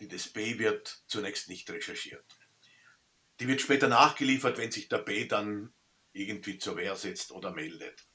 die 0.00 0.08
des 0.08 0.32
B 0.32 0.58
wird 0.58 1.02
zunächst 1.06 1.50
nicht 1.50 1.68
recherchiert. 1.70 2.38
Die 3.38 3.48
wird 3.48 3.60
später 3.60 3.88
nachgeliefert, 3.88 4.56
wenn 4.56 4.72
sich 4.72 4.88
der 4.88 4.98
B 4.98 5.26
dann 5.26 5.74
irgendwie 6.12 6.58
zur 6.58 6.76
Wehr 6.76 6.96
setzt 6.96 7.30
oder 7.30 7.52
meldet. 7.52 8.06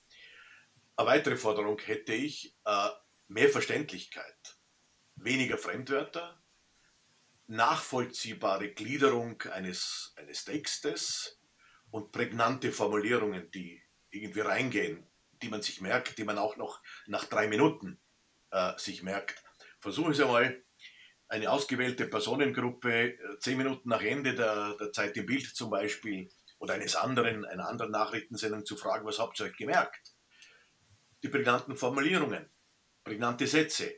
Eine 0.95 1.07
weitere 1.07 1.35
Forderung 1.35 1.79
hätte 1.79 2.13
ich, 2.13 2.55
äh, 2.65 2.89
mehr 3.27 3.49
Verständlichkeit, 3.49 4.57
weniger 5.15 5.57
Fremdwörter, 5.57 6.41
nachvollziehbare 7.47 8.71
Gliederung 8.71 9.41
eines, 9.43 10.13
eines 10.15 10.45
Textes 10.45 11.39
und 11.95 12.11
prägnante 12.11 12.73
Formulierungen, 12.73 13.49
die 13.51 13.81
irgendwie 14.09 14.41
reingehen, 14.41 15.07
die 15.41 15.47
man 15.47 15.61
sich 15.61 15.79
merkt, 15.79 16.17
die 16.17 16.25
man 16.25 16.37
auch 16.37 16.57
noch 16.57 16.81
nach 17.07 17.23
drei 17.23 17.47
Minuten 17.47 18.01
äh, 18.51 18.77
sich 18.77 19.01
merkt. 19.01 19.41
Versuchen 19.79 20.13
Sie 20.13 20.21
einmal, 20.21 20.61
eine 21.29 21.49
ausgewählte 21.49 22.05
Personengruppe 22.05 23.13
äh, 23.13 23.39
zehn 23.39 23.57
Minuten 23.57 23.87
nach 23.87 24.01
Ende 24.01 24.35
der, 24.35 24.75
der 24.77 24.91
Zeit 24.91 25.15
im 25.15 25.25
Bild 25.25 25.45
zum 25.55 25.69
Beispiel 25.69 26.29
oder 26.59 26.73
eines 26.73 26.97
anderen, 26.97 27.45
einer 27.45 27.69
anderen 27.69 27.93
Nachrichtensendung 27.93 28.65
zu 28.65 28.75
fragen, 28.75 29.05
was 29.05 29.19
habt 29.19 29.39
ihr 29.39 29.45
euch 29.45 29.55
gemerkt? 29.55 30.11
Die 31.23 31.29
prägnanten 31.29 31.77
Formulierungen, 31.77 32.49
prägnante 33.05 33.47
Sätze. 33.47 33.95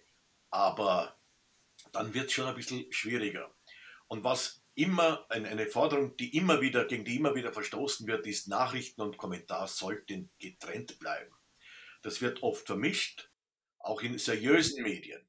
Aber 0.52 1.18
dann 1.94 2.14
wird 2.14 2.28
es 2.28 2.34
schon 2.34 2.46
ein 2.46 2.54
bisschen 2.54 2.94
schwieriger. 2.94 3.52
Und 4.08 4.24
was 4.24 4.62
immer, 4.78 5.26
eine 5.30 5.66
Forderung, 5.66 6.16
die 6.18 6.38
immer 6.38 6.62
wieder, 6.62 6.86
gegen 6.86 7.04
die 7.04 7.16
immer 7.16 7.34
wieder 7.34 7.52
verstoßen 7.52 8.06
wird, 8.08 8.28
ist, 8.28 8.48
Nachrichten 8.48 9.02
und 9.02 9.18
Kommentar 9.18 9.68
sollten 9.68 10.30
getrennt 10.38 11.00
bleiben. 11.00 11.34
Das 12.04 12.22
wird 12.22 12.44
oft 12.44 12.68
vermischt, 12.68 13.32
auch 13.80 14.02
in 14.02 14.20
seriösen 14.20 14.84
Medien. 14.84 15.28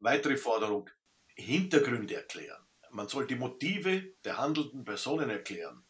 Weitere 0.00 0.36
Forderung, 0.36 0.90
Hintergründe 1.36 2.16
erklären. 2.16 2.66
Man 2.90 3.08
soll 3.08 3.28
die 3.28 3.36
Motive 3.36 4.12
der 4.24 4.38
handelnden 4.38 4.84
Personen 4.84 5.30
erklären. 5.30 5.84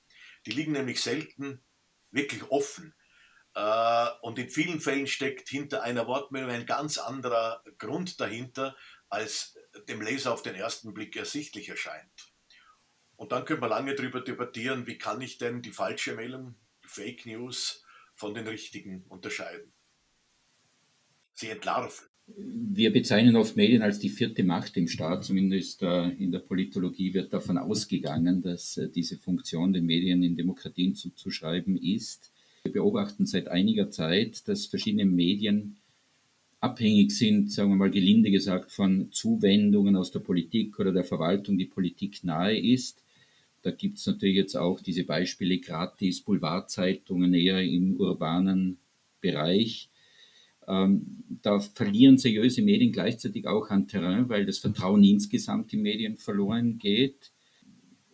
Die 0.44 0.50
liegen 0.52 0.72
nämlich 0.72 1.00
selten 1.00 1.64
wirklich 2.10 2.42
offen. 2.50 2.94
Äh, 3.54 4.08
und 4.20 4.38
in 4.38 4.50
vielen 4.50 4.80
Fällen 4.80 5.06
steckt 5.06 5.48
hinter 5.48 5.82
einer 5.82 6.06
Wortmeldung 6.06 6.50
ein 6.50 6.66
ganz 6.66 6.98
anderer 6.98 7.64
Grund 7.78 8.20
dahinter, 8.20 8.76
als 9.08 9.58
dem 9.88 10.02
Leser 10.02 10.32
auf 10.32 10.42
den 10.42 10.54
ersten 10.54 10.92
Blick 10.92 11.16
ersichtlich 11.16 11.70
erscheint. 11.70 12.31
Und 13.22 13.30
dann 13.30 13.44
können 13.44 13.62
wir 13.62 13.68
lange 13.68 13.94
darüber 13.94 14.20
debattieren, 14.20 14.88
wie 14.88 14.98
kann 14.98 15.20
ich 15.20 15.38
denn 15.38 15.62
die 15.62 15.70
falsche 15.70 16.16
Meldung, 16.16 16.56
die 16.82 16.88
Fake 16.88 17.24
News 17.24 17.84
von 18.16 18.34
den 18.34 18.48
richtigen 18.48 19.04
unterscheiden. 19.08 19.70
Sie 21.34 21.48
entlarven. 21.48 22.08
Wir 22.26 22.92
bezeichnen 22.92 23.36
oft 23.36 23.54
Medien 23.54 23.82
als 23.82 24.00
die 24.00 24.08
vierte 24.08 24.42
Macht 24.42 24.76
im 24.76 24.88
Staat, 24.88 25.22
zumindest 25.22 25.84
äh, 25.84 26.08
in 26.08 26.32
der 26.32 26.40
Politologie 26.40 27.14
wird 27.14 27.32
davon 27.32 27.58
ausgegangen, 27.58 28.42
dass 28.42 28.76
äh, 28.76 28.88
diese 28.88 29.16
Funktion 29.18 29.72
den 29.72 29.86
Medien 29.86 30.24
in 30.24 30.34
Demokratien 30.34 30.96
zuzuschreiben 30.96 31.76
ist. 31.76 32.32
Wir 32.64 32.72
beobachten 32.72 33.24
seit 33.24 33.46
einiger 33.46 33.88
Zeit, 33.88 34.48
dass 34.48 34.66
verschiedene 34.66 35.04
Medien 35.04 35.76
abhängig 36.58 37.12
sind, 37.12 37.52
sagen 37.52 37.70
wir 37.70 37.76
mal 37.76 37.90
gelinde 37.92 38.32
gesagt, 38.32 38.72
von 38.72 39.12
Zuwendungen 39.12 39.94
aus 39.94 40.10
der 40.10 40.20
Politik 40.20 40.80
oder 40.80 40.90
der 40.90 41.04
Verwaltung, 41.04 41.56
die 41.56 41.66
Politik 41.66 42.24
nahe 42.24 42.58
ist. 42.58 43.01
Da 43.62 43.70
gibt 43.70 43.98
es 43.98 44.06
natürlich 44.06 44.36
jetzt 44.36 44.56
auch 44.56 44.80
diese 44.80 45.04
Beispiele 45.04 45.58
gratis, 45.58 46.22
Boulevardzeitungen 46.22 47.32
eher 47.32 47.62
im 47.62 47.96
urbanen 47.96 48.78
Bereich. 49.20 49.88
Ähm, 50.66 51.24
da 51.42 51.60
verlieren 51.60 52.18
seriöse 52.18 52.62
Medien 52.62 52.92
gleichzeitig 52.92 53.46
auch 53.46 53.70
an 53.70 53.88
Terrain, 53.88 54.28
weil 54.28 54.46
das 54.46 54.58
Vertrauen 54.58 55.02
insgesamt 55.04 55.72
in 55.72 55.82
Medien 55.82 56.16
verloren 56.16 56.78
geht. 56.78 57.32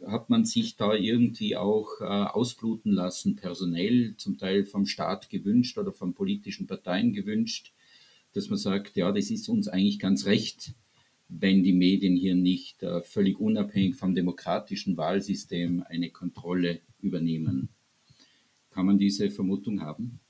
Hat 0.06 0.30
man 0.30 0.44
sich 0.44 0.76
da 0.76 0.94
irgendwie 0.94 1.56
auch 1.56 1.88
äh, 2.00 2.04
ausbluten 2.04 2.92
lassen, 2.92 3.36
personell, 3.36 4.14
zum 4.16 4.38
Teil 4.38 4.64
vom 4.64 4.86
Staat 4.86 5.28
gewünscht 5.28 5.76
oder 5.76 5.92
von 5.92 6.14
politischen 6.14 6.66
Parteien 6.66 7.12
gewünscht, 7.12 7.72
dass 8.32 8.48
man 8.48 8.58
sagt, 8.58 8.96
ja, 8.96 9.12
das 9.12 9.30
ist 9.30 9.48
uns 9.48 9.66
eigentlich 9.66 9.98
ganz 9.98 10.26
recht, 10.26 10.74
wenn 11.28 11.62
die 11.62 11.74
Medien 11.74 12.16
hier 12.16 12.34
nicht 12.34 12.82
äh, 12.82 13.02
völlig 13.02 13.38
unabhängig 13.38 13.96
vom 13.96 14.14
demokratischen 14.14 14.96
Wahlsystem 14.96 15.84
eine 15.88 16.10
Kontrolle 16.10 16.80
übernehmen. 17.00 17.68
Kann 18.70 18.86
man 18.86 18.98
diese 18.98 19.30
Vermutung 19.30 19.82
haben? 19.82 20.20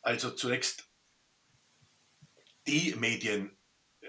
Also 0.00 0.30
zunächst, 0.30 0.88
die 2.66 2.94
Medien, 2.94 3.56
äh, 4.00 4.06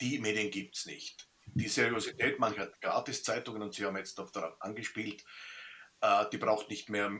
die 0.00 0.18
Medien 0.18 0.50
gibt 0.50 0.76
es 0.76 0.86
nicht. 0.86 1.28
Die 1.54 1.68
Seriosität 1.68 2.38
mancher 2.38 2.72
Gratiszeitungen, 2.80 3.62
und 3.62 3.74
Sie 3.74 3.84
haben 3.84 3.96
jetzt 3.96 4.18
darauf 4.18 4.60
angespielt, 4.60 5.24
äh, 6.00 6.24
die 6.32 6.38
braucht 6.38 6.68
nicht 6.68 6.90
mehr 6.90 7.18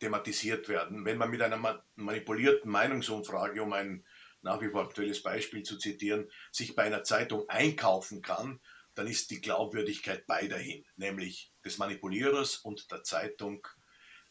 thematisiert 0.00 0.68
werden. 0.68 1.04
Wenn 1.04 1.18
man 1.18 1.30
mit 1.30 1.42
einer 1.42 1.84
manipulierten 1.94 2.70
Meinungsumfrage 2.70 3.62
um 3.62 3.72
ein 3.72 4.04
nach 4.44 4.60
wie 4.60 4.70
vor 4.70 4.84
aktuelles 4.84 5.22
Beispiel 5.22 5.62
zu 5.62 5.78
zitieren, 5.78 6.30
sich 6.52 6.76
bei 6.76 6.84
einer 6.84 7.02
Zeitung 7.02 7.48
einkaufen 7.48 8.22
kann, 8.22 8.60
dann 8.94 9.06
ist 9.08 9.30
die 9.30 9.40
Glaubwürdigkeit 9.40 10.26
beiderhin, 10.26 10.86
nämlich 10.96 11.52
des 11.64 11.78
Manipulierers 11.78 12.58
und 12.58 12.90
der 12.92 13.02
Zeitung, 13.02 13.66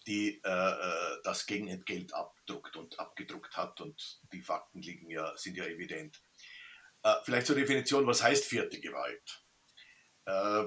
die 0.08 0.42
äh, 0.44 0.50
äh, 0.50 1.18
das 1.24 1.46
gegen 1.46 1.68
Entgelt 1.68 2.14
abdruckt 2.14 2.76
und 2.76 3.00
abgedruckt 3.00 3.58
hat. 3.58 3.82
Und 3.82 4.22
die 4.32 4.42
Fakten 4.42 4.82
liegen 4.82 5.10
ja, 5.10 5.36
sind 5.36 5.58
ja 5.58 5.66
evident. 5.66 6.22
Äh, 7.04 7.16
vielleicht 7.24 7.48
zur 7.48 7.56
Definition, 7.56 8.06
was 8.06 8.24
heißt 8.24 8.46
vierte 8.46 8.80
Gewalt? 8.80 9.44
Äh, 10.26 10.66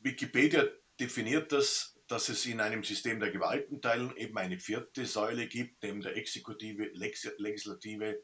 Wikipedia 0.00 0.64
definiert 1.00 1.50
das, 1.52 1.98
dass 2.06 2.28
es 2.28 2.44
in 2.46 2.60
einem 2.60 2.84
System 2.84 3.18
der 3.18 3.30
Gewaltenteilung 3.30 4.14
eben 4.16 4.36
eine 4.36 4.58
vierte 4.58 5.06
Säule 5.06 5.48
gibt, 5.48 5.82
neben 5.82 6.02
der 6.02 6.16
Exekutive, 6.16 6.90
Legislative, 6.92 8.22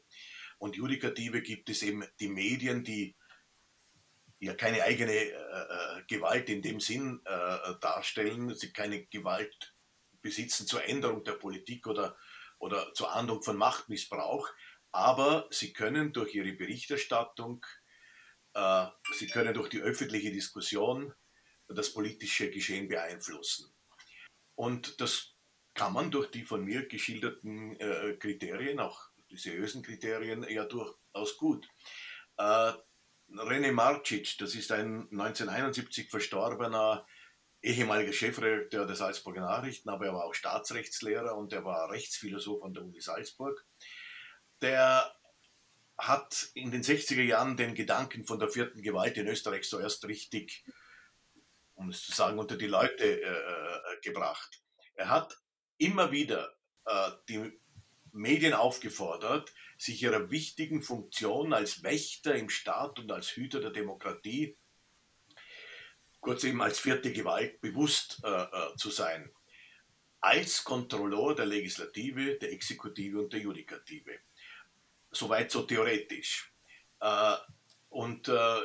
und 0.61 0.75
Judikative 0.75 1.41
gibt 1.41 1.69
es 1.69 1.81
eben 1.81 2.05
die 2.19 2.27
Medien, 2.27 2.83
die 2.83 3.15
ja 4.39 4.53
keine 4.53 4.83
eigene 4.83 5.11
äh, 5.11 5.31
äh, 5.31 6.03
Gewalt 6.07 6.49
in 6.49 6.61
dem 6.61 6.79
Sinn 6.79 7.19
äh, 7.25 7.73
darstellen, 7.81 8.53
sie 8.53 8.71
keine 8.71 9.07
Gewalt 9.07 9.73
besitzen 10.21 10.67
zur 10.67 10.85
Änderung 10.85 11.23
der 11.23 11.33
Politik 11.33 11.87
oder, 11.87 12.15
oder 12.59 12.93
zur 12.93 13.11
Ahndung 13.11 13.41
von 13.41 13.57
Machtmissbrauch, 13.57 14.47
aber 14.91 15.47
sie 15.49 15.73
können 15.73 16.13
durch 16.13 16.35
ihre 16.35 16.53
Berichterstattung, 16.53 17.65
äh, 18.53 18.85
sie 19.17 19.27
können 19.29 19.55
durch 19.55 19.69
die 19.69 19.81
öffentliche 19.81 20.31
Diskussion 20.31 21.11
das 21.69 21.91
politische 21.91 22.51
Geschehen 22.51 22.87
beeinflussen. 22.87 23.73
Und 24.53 25.01
das 25.01 25.33
kann 25.73 25.93
man 25.93 26.11
durch 26.11 26.29
die 26.29 26.43
von 26.43 26.63
mir 26.63 26.87
geschilderten 26.87 27.79
äh, 27.79 28.15
Kriterien, 28.19 28.79
auch 28.79 29.10
die 29.31 29.37
seriösen 29.37 29.81
Kriterien, 29.81 30.45
ja 30.49 30.65
durchaus 30.65 31.37
gut. 31.37 31.67
Äh, 32.37 32.73
René 33.29 33.71
Marcic, 33.71 34.37
das 34.39 34.55
ist 34.55 34.71
ein 34.71 35.07
1971 35.11 36.09
verstorbener 36.09 37.05
ehemaliger 37.61 38.11
Chefredakteur 38.11 38.85
der 38.85 38.95
Salzburger 38.95 39.41
Nachrichten, 39.41 39.89
aber 39.89 40.07
er 40.07 40.13
war 40.13 40.25
auch 40.25 40.33
Staatsrechtslehrer 40.33 41.35
und 41.35 41.53
er 41.53 41.63
war 41.63 41.91
Rechtsphilosoph 41.91 42.63
an 42.63 42.73
der 42.73 42.83
Uni 42.83 42.99
Salzburg. 42.99 43.65
Der 44.61 45.15
hat 45.97 46.49
in 46.55 46.71
den 46.71 46.83
60er 46.83 47.21
Jahren 47.21 47.57
den 47.57 47.75
Gedanken 47.75 48.25
von 48.25 48.39
der 48.39 48.49
vierten 48.49 48.81
Gewalt 48.81 49.17
in 49.17 49.27
Österreich 49.27 49.69
zuerst 49.69 50.05
richtig, 50.05 50.63
um 51.75 51.89
es 51.89 52.03
zu 52.03 52.11
sagen, 52.11 52.39
unter 52.39 52.57
die 52.57 52.67
Leute 52.67 53.03
äh, 53.03 53.27
äh 53.27 54.01
gebracht. 54.01 54.61
Er 54.95 55.09
hat 55.09 55.37
immer 55.77 56.11
wieder 56.11 56.55
äh, 56.85 57.11
die 57.29 57.60
Medien 58.13 58.53
aufgefordert, 58.53 59.53
sich 59.77 60.01
ihrer 60.03 60.29
wichtigen 60.29 60.83
Funktion 60.83 61.53
als 61.53 61.83
Wächter 61.83 62.35
im 62.35 62.49
Staat 62.49 62.99
und 62.99 63.11
als 63.11 63.35
Hüter 63.35 63.59
der 63.59 63.71
Demokratie, 63.71 64.57
kurz 66.19 66.43
eben 66.43 66.61
als 66.61 66.79
vierte 66.79 67.11
Gewalt, 67.11 67.61
bewusst 67.61 68.21
äh, 68.23 68.29
äh, 68.29 68.75
zu 68.77 68.91
sein. 68.91 69.31
Als 70.19 70.63
Kontrolleur 70.63 71.35
der 71.35 71.47
Legislative, 71.47 72.35
der 72.35 72.51
Exekutive 72.51 73.19
und 73.19 73.33
der 73.33 73.39
Judikative. 73.39 74.19
Soweit 75.09 75.49
so 75.49 75.63
theoretisch. 75.63 76.53
Äh, 76.99 77.35
und 77.89 78.27
äh, 78.27 78.61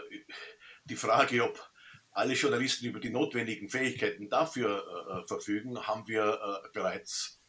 die 0.85 0.97
Frage, 0.97 1.43
ob 1.45 1.71
alle 2.13 2.35
Journalisten 2.35 2.87
über 2.87 3.01
die 3.01 3.11
notwendigen 3.11 3.69
Fähigkeiten 3.69 4.29
dafür 4.29 5.25
äh, 5.25 5.29
verfügen, 5.29 5.87
haben 5.87 6.07
wir 6.07 6.63
äh, 6.65 6.69
bereits 6.73 7.33
äh, 7.33 7.37
äh, 7.37 7.41
äh, 7.41 7.46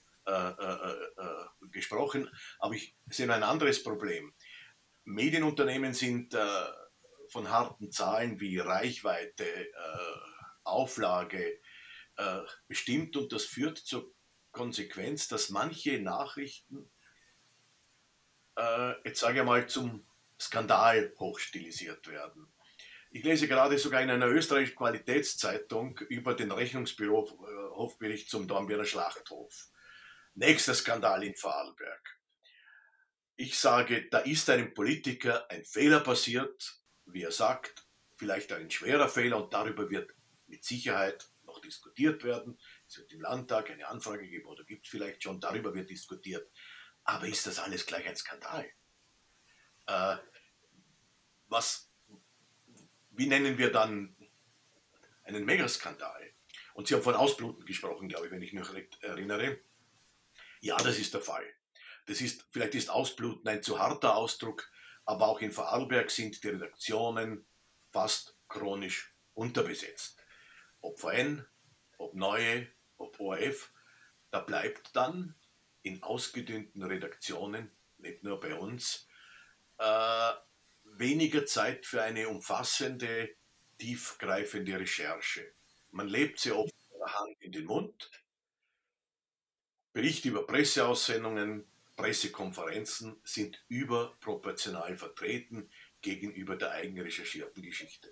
gesprochen. 1.72 2.30
Aber 2.60 2.74
ich 2.76 2.96
sehe 3.08 3.32
ein 3.34 3.44
anderes 3.44 3.84
Problem. 3.84 4.34
Medienunternehmen 5.04 5.94
sind 5.94 6.36
von 7.30 7.50
harten 7.50 7.92
Zahlen 7.92 8.40
wie 8.40 8.60
Reichweite, 8.60 9.46
Auflage 10.64 11.60
bestimmt 12.68 13.16
und 13.16 13.32
das 13.32 13.46
führt 13.46 13.78
zur 13.78 14.14
Konsequenz, 14.52 15.28
dass 15.28 15.50
manche 15.50 16.00
Nachrichten, 16.00 16.90
jetzt 19.04 19.20
sage 19.20 19.40
ich 19.40 19.46
mal, 19.46 19.68
zum 19.68 20.08
Skandal 20.40 21.14
hochstilisiert 21.20 22.08
werden. 22.08 22.52
Ich 23.12 23.24
lese 23.24 23.48
gerade 23.48 23.78
sogar 23.78 24.02
in 24.02 24.10
einer 24.10 24.28
österreichischen 24.28 24.76
Qualitätszeitung 24.76 25.98
über 26.10 26.34
den 26.34 26.52
Rechnungsbüro-Hofbericht 26.52 28.30
zum 28.30 28.48
Dornbirner 28.48 28.86
Schlachthof. 28.86 29.70
Nächster 30.39 30.75
Skandal 30.75 31.24
in 31.24 31.34
Vorarlberg. 31.34 32.20
Ich 33.38 33.58
sage, 33.58 34.08
da 34.12 34.20
ist 34.20 34.48
einem 34.51 34.72
Politiker 34.72 35.50
ein 35.50 35.65
Fehler 35.65 36.00
passiert, 36.00 36.79
wie 37.06 37.24
er 37.24 37.32
sagt, 37.32 37.88
vielleicht 38.17 38.51
ein 38.53 38.70
schwerer 38.70 39.10
Fehler 39.10 39.44
und 39.44 39.51
darüber 39.51 39.89
wird 39.89 40.13
mit 40.46 40.63
Sicherheit 40.63 41.27
noch 41.41 41.60
diskutiert 41.60 42.24
werden. 42.24 42.60
Es 42.88 43.00
wird 43.00 43.12
im 43.13 43.22
Landtag 43.22 43.72
eine 43.72 43.88
Anfrage 43.88 44.27
geben 44.27 44.46
oder 44.46 44.63
gibt 44.63 44.86
es 44.86 44.91
vielleicht 44.91 45.24
schon, 45.24 45.41
darüber 45.41 45.74
wird 45.74 45.89
diskutiert. 45.89 46.48
Aber 47.03 47.25
ist 47.25 47.48
das 47.48 47.58
alles 47.58 47.88
gleich 47.88 48.08
ein 48.08 48.15
Skandal? 48.15 48.70
Äh, 49.88 50.17
was, 51.48 51.89
wie 53.10 53.25
nennen 53.25 53.58
wir 53.58 53.72
dann 53.72 54.15
einen 55.24 55.46
Megaskandal? 55.46 56.32
Und 56.76 56.88
Sie 56.88 56.93
haben 56.93 57.02
von 57.02 57.15
Ausbluten 57.15 57.65
gesprochen, 57.65 58.08
glaube 58.08 58.28
ich, 58.28 58.32
wenn 58.32 58.43
ich 58.43 58.54
mich 58.54 58.71
recht 58.71 59.02
erinnere. 59.02 59.60
Ja, 60.62 60.78
das 60.78 60.98
ist 60.98 61.13
der 61.13 61.22
Fall. 61.22 61.46
Das 62.06 62.22
ist, 62.22 62.46
vielleicht 62.52 62.76
ist 62.76 62.89
Ausbluten 62.89 63.48
ein 63.48 63.62
zu 63.63 63.80
harter 63.80 64.15
Ausdruck, 64.15 64.70
aber 65.06 65.28
auch 65.28 65.41
in 65.41 65.52
Vorarlberg 65.52 66.10
sind 66.10 66.43
die 66.43 66.50
Redaktionen 66.50 67.46
fast 67.91 68.38
chronisch 68.48 69.13
unterbesetzt. 69.34 70.24
Ob 70.82 71.00
VN, 71.00 71.46
ob 71.98 72.13
Neue, 72.13 72.67
ob 72.98 73.20
ORF, 73.20 73.72
da 74.32 74.39
bleibt 74.39 74.96
dann 74.96 75.36
in 75.82 76.04
ausgedünnten 76.04 76.84
Redaktionen, 76.84 77.72
nicht 77.98 78.24
nur 78.24 78.39
bei 78.39 78.56
uns, 78.56 79.08
äh, 79.78 80.32
weniger 80.84 81.46
Zeit 81.46 81.86
für 81.86 82.02
eine 82.02 82.28
umfassende, 82.30 83.36
tiefgreifende 83.78 84.80
Recherche. 84.80 85.54
Man 85.91 86.08
lebt 86.08 86.39
sehr 86.39 86.58
oft 86.58 86.74
von 86.89 87.00
der 87.00 87.13
Hand 87.20 87.41
in 87.41 87.52
den 87.52 87.65
Mund 87.65 88.10
Berichte 89.98 90.30
über 90.30 90.46
Presseaussendungen, 90.46 91.64
Pressekonferenzen 91.96 93.16
sind 93.24 93.58
überproportional 93.68 94.96
vertreten 94.96 95.70
gegenüber 96.04 96.56
der 96.56 96.70
eigenrecherchierten 96.74 97.64
Geschichte. 97.64 98.08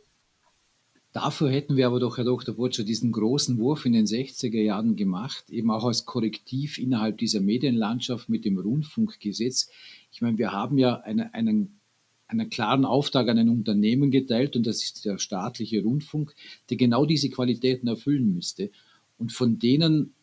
Dafür 1.11 1.51
hätten 1.51 1.77
wir 1.77 1.85
aber 1.85 1.99
doch, 1.99 2.17
Herr 2.17 2.23
Dr. 2.23 2.55
Botscher, 2.55 2.83
diesen 2.83 3.11
großen 3.11 3.59
Wurf 3.59 3.85
in 3.85 3.93
den 3.93 4.07
60er 4.07 4.59
Jahren 4.63 4.95
gemacht, 4.95 5.51
eben 5.51 5.69
auch 5.69 5.83
als 5.83 6.07
Korrektiv 6.07 6.79
innerhalb 6.79 7.19
dieser 7.19 7.39
Medienlandschaft 7.39 8.29
mit 8.29 8.45
dem 8.45 8.57
Rundfunkgesetz. 8.57 9.69
Ich 10.11 10.23
meine, 10.23 10.39
wir 10.39 10.53
haben 10.53 10.79
ja 10.79 11.01
eine, 11.01 11.35
einen, 11.35 11.79
einen 12.25 12.49
klaren 12.49 12.85
Auftrag 12.85 13.29
an 13.29 13.37
ein 13.37 13.49
Unternehmen 13.49 14.09
geteilt 14.09 14.55
und 14.55 14.65
das 14.65 14.81
ist 14.81 15.05
der 15.05 15.19
staatliche 15.19 15.83
Rundfunk, 15.83 16.33
der 16.71 16.77
genau 16.77 17.05
diese 17.05 17.29
Qualitäten 17.29 17.87
erfüllen 17.87 18.33
müsste. 18.33 18.71
Und 19.19 19.31
von 19.31 19.59
denen 19.59 20.15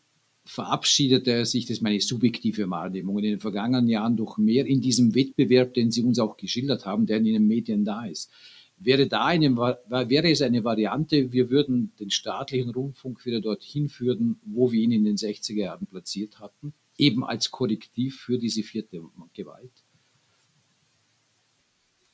verabschiedet 0.44 1.28
er 1.28 1.46
sich, 1.46 1.66
das 1.66 1.78
ist 1.78 1.82
meine 1.82 2.00
subjektive 2.00 2.68
Wahrnehmung, 2.68 3.18
in 3.18 3.24
den 3.24 3.40
vergangenen 3.40 3.88
Jahren 3.88 4.16
doch 4.16 4.38
mehr 4.38 4.66
in 4.66 4.80
diesem 4.80 5.14
Wettbewerb, 5.14 5.74
den 5.74 5.90
Sie 5.90 6.02
uns 6.02 6.18
auch 6.18 6.36
geschildert 6.36 6.84
haben, 6.84 7.06
der 7.06 7.18
in 7.18 7.24
den 7.24 7.46
Medien 7.46 7.84
da 7.84 8.06
ist. 8.06 8.30
Wäre, 8.76 9.06
da 9.06 9.26
eine, 9.26 9.56
wäre 9.56 10.30
es 10.30 10.42
eine 10.42 10.64
Variante, 10.64 11.30
wir 11.32 11.50
würden 11.50 11.94
den 12.00 12.10
staatlichen 12.10 12.70
Rundfunk 12.70 13.24
wieder 13.24 13.40
dorthin 13.40 13.88
führen, 13.88 14.40
wo 14.44 14.72
wir 14.72 14.80
ihn 14.80 14.90
in 14.90 15.04
den 15.04 15.16
60er 15.16 15.54
Jahren 15.54 15.86
platziert 15.86 16.40
hatten, 16.40 16.74
eben 16.98 17.24
als 17.24 17.52
Korrektiv 17.52 18.20
für 18.20 18.38
diese 18.38 18.64
vierte 18.64 19.00
Gewalt? 19.34 19.84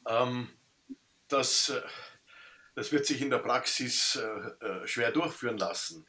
Ähm, 0.07 0.49
das, 1.29 1.71
äh, 1.71 1.81
das 2.75 2.93
wird 2.93 3.07
sich 3.07 3.23
in 3.23 3.31
der 3.31 3.39
Praxis 3.39 4.17
äh, 4.17 4.67
äh 4.67 4.87
schwer 4.87 5.11
durchführen 5.11 5.57
lassen 5.57 6.05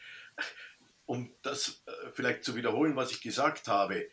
um 1.09 1.33
das 1.41 1.81
äh, 1.87 1.91
vielleicht 2.13 2.43
zu 2.43 2.55
wiederholen, 2.55 2.95
was 2.95 3.09
ich 3.09 3.19
gesagt 3.19 3.67
habe, 3.67 4.07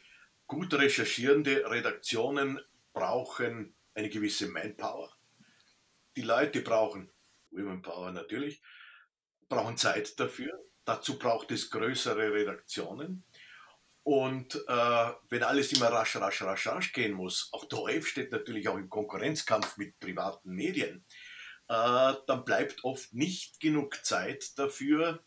gut 0.46 0.72
recherchierende 0.72 1.70
Redaktionen 1.70 2.58
brauchen 2.94 3.74
eine 3.92 4.08
gewisse 4.08 4.48
Manpower. 4.48 5.14
Die 6.16 6.22
Leute 6.22 6.62
brauchen, 6.62 7.10
Womenpower 7.50 8.12
natürlich, 8.12 8.62
brauchen 9.50 9.76
Zeit 9.76 10.18
dafür. 10.18 10.58
Dazu 10.86 11.18
braucht 11.18 11.50
es 11.50 11.68
größere 11.68 12.32
Redaktionen. 12.32 13.24
Und 14.02 14.54
äh, 14.66 15.12
wenn 15.28 15.42
alles 15.42 15.74
immer 15.74 15.88
rasch, 15.88 16.16
rasch, 16.16 16.40
rasch, 16.40 16.66
rasch 16.66 16.92
gehen 16.94 17.12
muss, 17.12 17.50
auch 17.52 17.66
der 17.66 17.80
ORF 17.80 18.06
steht 18.06 18.32
natürlich 18.32 18.68
auch 18.68 18.78
im 18.78 18.88
Konkurrenzkampf 18.88 19.76
mit 19.76 20.00
privaten 20.00 20.50
Medien, 20.50 21.04
äh, 21.68 22.14
dann 22.26 22.44
bleibt 22.46 22.84
oft 22.84 23.12
nicht 23.12 23.60
genug 23.60 24.02
Zeit 24.02 24.58
dafür, 24.58 25.22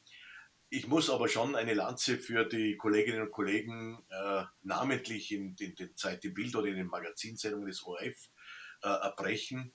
ich 0.69 0.87
muss 0.87 1.09
aber 1.09 1.27
schon 1.27 1.55
eine 1.55 1.73
Lanze 1.73 2.19
für 2.19 2.45
die 2.45 2.77
Kolleginnen 2.77 3.21
und 3.23 3.31
Kollegen, 3.31 4.05
äh, 4.09 4.43
namentlich 4.61 5.31
in, 5.31 5.55
den 5.55 5.95
Zeit 5.95 6.23
im 6.25 6.33
Bild 6.35 6.55
oder 6.55 6.67
in 6.67 6.75
den 6.75 6.87
Magazinsendungen 6.87 7.67
des 7.67 7.83
ORF, 7.83 8.29
äh, 8.83 8.87
erbrechen. 8.87 9.73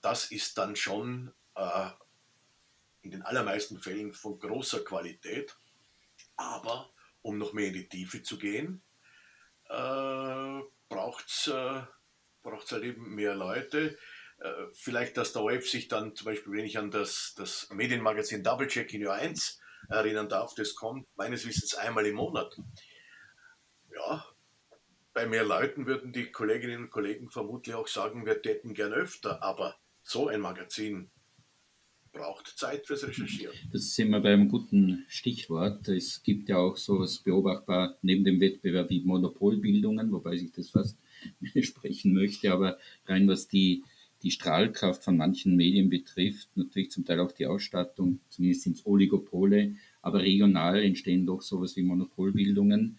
Das 0.00 0.30
ist 0.30 0.56
dann 0.56 0.76
schon 0.76 1.32
äh, 1.54 1.90
in 3.02 3.10
den 3.10 3.22
allermeisten 3.22 3.80
Fällen 3.80 4.14
von 4.14 4.38
großer 4.38 4.82
Qualität. 4.82 5.56
Aber 6.36 6.90
um 7.20 7.36
noch 7.36 7.52
mehr 7.52 7.68
in 7.68 7.74
die 7.74 7.88
Tiefe 7.88 8.22
zu 8.22 8.38
gehen, 8.38 8.82
äh, 9.68 10.60
braucht 10.88 11.28
es 11.28 11.48
äh, 11.48 11.82
halt 12.44 12.82
eben 12.82 13.14
mehr 13.14 13.34
Leute. 13.34 13.98
Äh, 14.38 14.52
vielleicht, 14.72 15.18
dass 15.18 15.34
der 15.34 15.42
ORF 15.42 15.68
sich 15.68 15.88
dann 15.88 16.16
zum 16.16 16.24
Beispiel, 16.24 16.54
wenn 16.54 16.64
ich 16.64 16.78
an 16.78 16.90
das, 16.90 17.34
das 17.36 17.68
Medienmagazin 17.70 18.42
Double 18.42 18.68
Check 18.68 18.94
in 18.94 19.02
Jahr 19.02 19.16
1 19.16 19.59
erinnern 19.90 20.28
darf, 20.28 20.54
das 20.54 20.74
kommt 20.74 21.06
meines 21.16 21.46
Wissens 21.46 21.74
einmal 21.74 22.06
im 22.06 22.16
Monat. 22.16 22.56
Ja, 23.94 24.24
bei 25.12 25.26
mehr 25.26 25.44
Leuten 25.44 25.86
würden 25.86 26.12
die 26.12 26.30
Kolleginnen 26.30 26.84
und 26.84 26.90
Kollegen 26.90 27.30
vermutlich 27.30 27.74
auch 27.74 27.88
sagen, 27.88 28.24
wir 28.24 28.40
täten 28.40 28.74
gern 28.74 28.92
öfter, 28.92 29.42
aber 29.42 29.76
so 30.02 30.28
ein 30.28 30.40
Magazin 30.40 31.10
braucht 32.12 32.48
Zeit 32.56 32.86
fürs 32.86 33.06
Recherchieren. 33.06 33.54
Das 33.72 33.94
sind 33.94 34.10
wir 34.10 34.20
bei 34.20 34.32
einem 34.32 34.48
guten 34.48 35.04
Stichwort. 35.08 35.86
Es 35.88 36.22
gibt 36.22 36.48
ja 36.48 36.56
auch 36.56 36.76
so 36.76 36.98
was 36.98 37.18
beobachtbar 37.18 37.98
neben 38.02 38.24
dem 38.24 38.40
Wettbewerb 38.40 38.90
wie 38.90 39.02
Monopolbildungen, 39.02 40.10
wobei 40.12 40.34
ich 40.34 40.52
das 40.52 40.70
fast 40.70 40.98
sprechen 41.60 42.12
möchte, 42.12 42.52
aber 42.52 42.78
rein 43.06 43.28
was 43.28 43.48
die 43.48 43.84
die 44.22 44.30
Strahlkraft 44.30 45.02
von 45.02 45.16
manchen 45.16 45.56
Medien 45.56 45.88
betrifft, 45.88 46.48
natürlich 46.54 46.90
zum 46.90 47.04
Teil 47.04 47.20
auch 47.20 47.32
die 47.32 47.46
Ausstattung, 47.46 48.20
zumindest 48.28 48.62
sind 48.62 48.76
es 48.76 48.86
Oligopole, 48.86 49.76
aber 50.02 50.20
regional 50.20 50.82
entstehen 50.82 51.26
doch 51.26 51.42
sowas 51.42 51.76
wie 51.76 51.82
Monopolbildungen. 51.82 52.98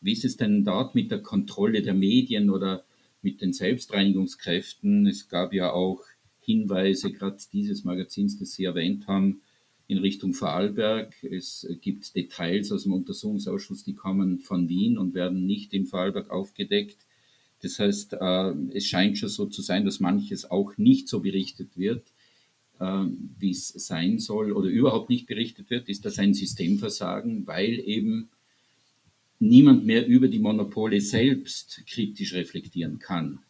Wie 0.00 0.12
ist 0.12 0.24
es 0.24 0.36
denn 0.36 0.64
dort 0.64 0.94
mit 0.94 1.10
der 1.10 1.22
Kontrolle 1.22 1.82
der 1.82 1.94
Medien 1.94 2.50
oder 2.50 2.84
mit 3.22 3.40
den 3.40 3.52
Selbstreinigungskräften? 3.52 5.06
Es 5.06 5.28
gab 5.28 5.52
ja 5.52 5.72
auch 5.72 6.04
Hinweise, 6.40 7.12
gerade 7.12 7.38
dieses 7.52 7.84
Magazins, 7.84 8.38
das 8.38 8.52
Sie 8.52 8.64
erwähnt 8.64 9.06
haben, 9.06 9.40
in 9.86 9.98
Richtung 9.98 10.34
Vorarlberg. 10.34 11.14
Es 11.24 11.66
gibt 11.80 12.14
Details 12.14 12.70
aus 12.72 12.84
dem 12.84 12.92
Untersuchungsausschuss, 12.92 13.84
die 13.84 13.94
kommen 13.94 14.38
von 14.38 14.68
Wien 14.68 14.98
und 14.98 15.14
werden 15.14 15.46
nicht 15.46 15.72
in 15.72 15.86
Vorarlberg 15.86 16.30
aufgedeckt. 16.30 16.98
Das 17.62 17.78
heißt, 17.78 18.14
äh, 18.14 18.54
es 18.72 18.86
scheint 18.86 19.18
schon 19.18 19.28
so 19.28 19.46
zu 19.46 19.62
sein, 19.62 19.84
dass 19.84 20.00
manches 20.00 20.50
auch 20.50 20.76
nicht 20.76 21.08
so 21.08 21.20
berichtet 21.20 21.76
wird, 21.76 22.12
äh, 22.78 23.04
wie 23.38 23.50
es 23.50 23.68
sein 23.68 24.18
soll 24.18 24.52
oder 24.52 24.68
überhaupt 24.68 25.10
nicht 25.10 25.26
berichtet 25.26 25.70
wird. 25.70 25.88
Ist 25.88 26.04
das 26.04 26.18
ein 26.18 26.34
Systemversagen, 26.34 27.46
weil 27.46 27.80
eben 27.80 28.30
niemand 29.40 29.86
mehr 29.86 30.06
über 30.06 30.28
die 30.28 30.38
Monopole 30.38 31.00
selbst 31.00 31.82
kritisch 31.88 32.34
reflektieren 32.34 32.98
kann? 32.98 33.40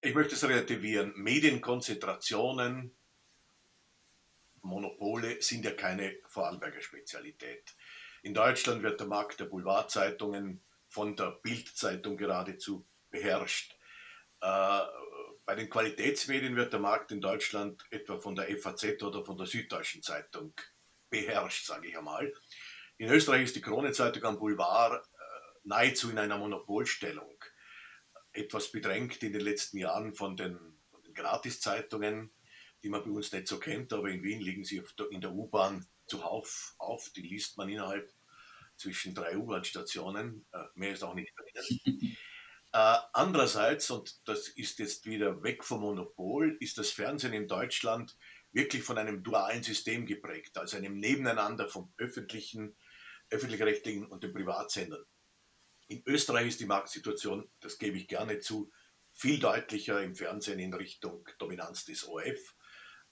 Ich 0.00 0.14
möchte 0.14 0.34
es 0.34 0.44
relativieren. 0.44 1.12
Medienkonzentrationen, 1.16 2.90
Monopole 4.62 5.40
sind 5.40 5.64
ja 5.64 5.70
keine 5.70 6.16
Vorarlberger 6.26 6.82
Spezialität. 6.82 7.74
In 8.22 8.34
Deutschland 8.34 8.82
wird 8.82 9.00
der 9.00 9.06
Markt 9.06 9.40
der 9.40 9.46
Boulevardzeitungen 9.46 10.60
von 10.94 11.16
der 11.16 11.32
Bildzeitung 11.42 12.16
geradezu 12.16 12.86
beherrscht. 13.10 13.76
Äh, 14.40 14.80
bei 15.44 15.56
den 15.56 15.68
Qualitätsmedien 15.68 16.54
wird 16.54 16.72
der 16.72 16.78
Markt 16.78 17.10
in 17.10 17.20
Deutschland 17.20 17.84
etwa 17.90 18.20
von 18.20 18.36
der 18.36 18.46
FAZ 18.56 19.02
oder 19.02 19.24
von 19.24 19.36
der 19.36 19.46
Süddeutschen 19.46 20.04
Zeitung 20.04 20.54
beherrscht, 21.10 21.66
sage 21.66 21.88
ich 21.88 21.98
einmal. 21.98 22.32
In 22.96 23.10
Österreich 23.10 23.42
ist 23.42 23.56
die 23.56 23.60
Krone-Zeitung 23.60 24.22
am 24.22 24.38
Boulevard 24.38 25.04
äh, 25.04 25.18
nahezu 25.64 26.10
in 26.10 26.18
einer 26.18 26.38
Monopolstellung. 26.38 27.42
Etwas 28.32 28.70
bedrängt 28.70 29.20
in 29.24 29.32
den 29.32 29.42
letzten 29.42 29.78
Jahren 29.78 30.14
von 30.14 30.36
den, 30.36 30.56
von 30.92 31.02
den 31.02 31.14
Gratiszeitungen, 31.14 32.32
die 32.84 32.88
man 32.88 33.02
bei 33.02 33.10
uns 33.10 33.32
nicht 33.32 33.48
so 33.48 33.58
kennt, 33.58 33.92
aber 33.92 34.10
in 34.10 34.22
Wien 34.22 34.40
liegen 34.40 34.64
sie 34.64 34.80
in 35.10 35.20
der 35.20 35.32
U-Bahn 35.32 35.88
zuhauf 36.06 36.76
auf. 36.78 37.10
Die 37.16 37.22
liest 37.22 37.58
man 37.58 37.68
innerhalb 37.68 38.12
zwischen 38.76 39.14
drei 39.14 39.36
U-Bahn-Stationen. 39.36 40.46
Äh, 40.52 40.64
mehr 40.74 40.92
ist 40.92 41.02
auch 41.02 41.14
nicht 41.14 41.32
drinnen. 41.36 42.16
Äh, 42.76 42.98
andererseits, 43.12 43.88
und 43.92 44.26
das 44.28 44.48
ist 44.48 44.80
jetzt 44.80 45.06
wieder 45.06 45.44
weg 45.44 45.62
vom 45.62 45.82
Monopol, 45.82 46.56
ist 46.58 46.76
das 46.76 46.90
Fernsehen 46.90 47.32
in 47.32 47.46
Deutschland 47.46 48.16
wirklich 48.50 48.82
von 48.82 48.98
einem 48.98 49.22
dualen 49.22 49.62
System 49.62 50.06
geprägt, 50.06 50.58
also 50.58 50.76
einem 50.76 50.98
Nebeneinander 50.98 51.68
vom 51.68 51.94
öffentlichen, 51.98 52.76
öffentlich-rechtlichen 53.30 54.06
und 54.06 54.24
den 54.24 54.32
Privatsendern. 54.32 55.04
In 55.86 56.02
Österreich 56.04 56.48
ist 56.48 56.58
die 56.58 56.66
Marktsituation, 56.66 57.48
das 57.60 57.78
gebe 57.78 57.96
ich 57.96 58.08
gerne 58.08 58.40
zu, 58.40 58.72
viel 59.12 59.38
deutlicher 59.38 60.02
im 60.02 60.16
Fernsehen 60.16 60.58
in 60.58 60.74
Richtung 60.74 61.28
Dominanz 61.38 61.84
des 61.84 62.04
ORF 62.04 62.56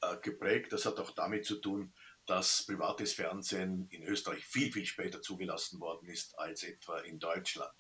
äh, 0.00 0.16
geprägt. 0.22 0.72
Das 0.72 0.84
hat 0.84 0.98
auch 0.98 1.12
damit 1.12 1.46
zu 1.46 1.60
tun, 1.60 1.94
dass 2.26 2.64
privates 2.66 3.12
Fernsehen 3.14 3.88
in 3.90 4.04
Österreich 4.04 4.44
viel, 4.44 4.72
viel 4.72 4.86
später 4.86 5.20
zugelassen 5.22 5.80
worden 5.80 6.08
ist 6.08 6.38
als 6.38 6.62
etwa 6.62 6.98
in 7.00 7.18
Deutschland. 7.18 7.74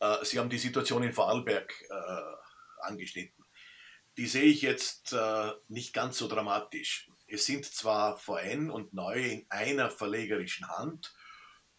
Äh, 0.00 0.24
Sie 0.24 0.38
haben 0.38 0.50
die 0.50 0.58
Situation 0.58 1.02
in 1.02 1.12
Vorarlberg 1.12 1.72
äh, 1.88 2.84
angeschnitten. 2.86 3.44
Die 4.16 4.26
sehe 4.26 4.44
ich 4.44 4.62
jetzt 4.62 5.12
äh, 5.12 5.52
nicht 5.68 5.92
ganz 5.92 6.18
so 6.18 6.28
dramatisch. 6.28 7.10
Es 7.26 7.44
sind 7.44 7.66
zwar 7.66 8.16
VN 8.16 8.70
und 8.70 8.94
Neue 8.94 9.26
in 9.26 9.46
einer 9.50 9.90
verlegerischen 9.90 10.68
Hand 10.68 11.14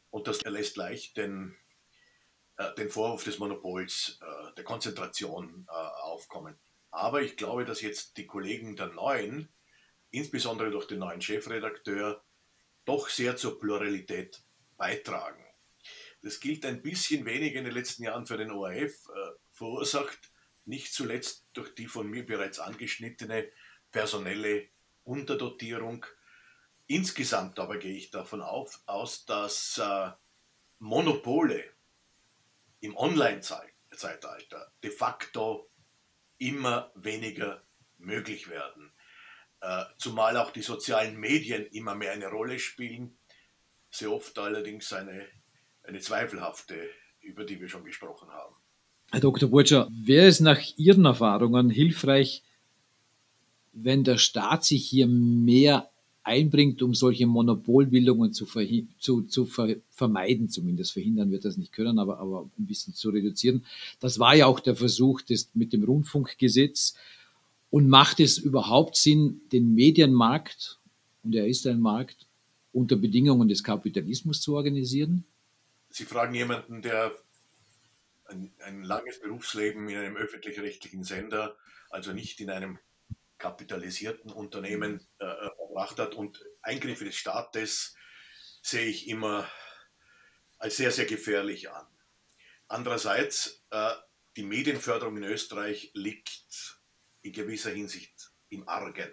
und 0.10 0.28
das 0.28 0.42
lässt 0.44 0.78
leicht 0.78 1.18
den, 1.18 1.58
äh, 2.58 2.74
den 2.76 2.90
Vorwurf 2.90 3.24
des 3.24 3.40
Monopols, 3.40 4.20
äh, 4.22 4.54
der 4.56 4.64
Konzentration 4.64 5.66
äh, 5.68 5.72
aufkommen. 5.72 6.60
Aber 6.92 7.22
ich 7.22 7.38
glaube, 7.38 7.66
dass 7.66 7.82
jetzt 7.82 8.18
die 8.18 8.28
Kollegen 8.28 8.76
der 8.76 8.88
Neuen, 8.88 9.50
insbesondere 10.12 10.72
durch 10.72 10.88
den 10.88 11.00
neuen 11.00 11.22
Chefredakteur, 11.22 12.24
doch 12.86 13.10
sehr 13.10 13.36
zur 13.36 13.60
Pluralität 13.60 14.42
beitragen. 14.78 15.44
Das 16.22 16.40
gilt 16.40 16.66
ein 16.66 16.82
bisschen 16.82 17.26
weniger 17.26 17.60
in 17.60 17.66
den 17.66 17.74
letzten 17.74 18.04
Jahren 18.04 18.26
für 18.26 18.38
den 18.38 18.52
ORF, 18.52 19.10
äh, 19.10 19.32
verursacht 19.52 20.32
nicht 20.66 20.94
zuletzt 20.94 21.46
durch 21.54 21.74
die 21.76 21.88
von 21.88 22.10
mir 22.10 22.26
bereits 22.26 22.60
angeschnittene 22.60 23.50
personelle 23.92 24.68
Unterdotierung. 25.04 26.06
Insgesamt 26.88 27.60
aber 27.60 27.78
gehe 27.78 27.96
ich 27.96 28.12
davon 28.12 28.42
auf, 28.42 28.82
aus, 28.86 29.26
dass 29.26 29.78
äh, 29.78 30.12
Monopole 30.80 31.64
im 32.82 32.96
Online-Zeitalter 32.96 34.72
de 34.84 34.92
facto 34.92 35.70
immer 36.38 36.92
weniger 36.96 37.64
möglich 37.98 38.50
werden. 38.50 38.94
Äh, 39.62 39.84
zumal 39.98 40.38
auch 40.38 40.52
die 40.52 40.62
sozialen 40.62 41.20
Medien 41.20 41.66
immer 41.72 41.96
mehr 41.96 42.12
eine 42.12 42.28
Rolle 42.28 42.60
spielen, 42.60 43.18
sehr 43.90 44.12
oft 44.12 44.38
allerdings 44.38 44.94
eine, 44.94 45.26
eine 45.84 46.00
zweifelhafte, 46.00 46.76
über 47.22 47.44
die 47.44 47.60
wir 47.60 47.68
schon 47.68 47.84
gesprochen 47.84 48.30
haben. 48.30 48.56
Herr 49.12 49.22
Dr. 49.22 49.50
Burtscher, 49.50 49.88
wäre 49.92 50.28
es 50.28 50.40
nach 50.40 50.60
Ihren 50.76 51.06
Erfahrungen 51.06 51.70
hilfreich, 51.70 52.44
wenn 53.72 54.04
der 54.04 54.18
Staat 54.18 54.66
sich 54.66 54.86
hier 54.86 55.08
mehr 55.08 55.90
einbringt, 56.24 56.82
um 56.82 56.94
solche 56.94 57.26
Monopolbildungen 57.26 58.34
zu, 58.34 58.46
zu, 59.00 59.22
zu 59.22 59.46
ver 59.46 59.78
vermeiden, 59.90 60.50
zumindest 60.50 60.92
verhindern 60.92 61.32
wird 61.32 61.46
das 61.46 61.58
nicht 61.58 61.72
können, 61.72 62.00
aber, 62.00 62.20
aber 62.20 62.50
ein 62.60 62.68
bisschen 62.68 62.94
zu 62.94 63.10
reduzieren. 63.10 63.66
Das 64.02 64.20
war 64.20 64.36
ja 64.36 64.46
auch 64.46 64.60
der 64.60 64.76
Versuch 64.76 65.22
des, 65.22 65.50
mit 65.54 65.72
dem 65.72 65.84
Rundfunkgesetz. 65.86 66.96
Und 67.70 67.90
macht 67.90 68.20
es 68.20 68.38
überhaupt 68.38 68.96
Sinn, 68.96 69.42
den 69.52 69.74
Medienmarkt, 69.76 70.80
und 71.24 71.36
er 71.36 71.48
ist 71.48 71.68
ein 71.68 71.82
Markt, 71.82 72.28
unter 72.72 72.96
Bedingungen 72.96 73.48
des 73.48 73.64
Kapitalismus 73.64 74.42
zu 74.42 74.56
organisieren? 74.56 75.26
Sie 75.90 76.06
fragen 76.06 76.34
jemanden, 76.34 76.82
der 76.82 77.14
ein, 78.26 78.54
ein 78.60 78.84
langes 78.84 79.20
Berufsleben 79.20 79.90
in 79.90 79.98
einem 79.98 80.16
öffentlich-rechtlichen 80.16 81.04
Sender, 81.04 81.58
also 81.90 82.14
nicht 82.14 82.40
in 82.40 82.50
einem 82.50 82.80
kapitalisierten 83.38 84.32
Unternehmen 84.32 85.06
äh, 85.20 85.26
äh, 85.26 85.50
verbracht 85.56 86.00
hat. 86.00 86.16
Und 86.16 86.44
Eingriffe 86.62 87.06
des 87.06 87.16
Staates 87.16 87.96
sehe 88.62 88.86
ich 88.86 89.08
immer 89.08 89.50
als 90.58 90.78
sehr, 90.78 90.92
sehr 90.92 91.06
gefährlich 91.06 91.70
an. 91.70 91.88
Andererseits, 92.68 93.64
äh, 93.72 93.92
die 94.36 94.44
Medienförderung 94.44 95.18
in 95.18 95.24
Österreich 95.24 95.92
liegt 95.94 96.77
in 97.28 97.34
gewisser 97.34 97.72
Hinsicht 97.72 98.32
im 98.50 98.68
Argen. 98.68 99.12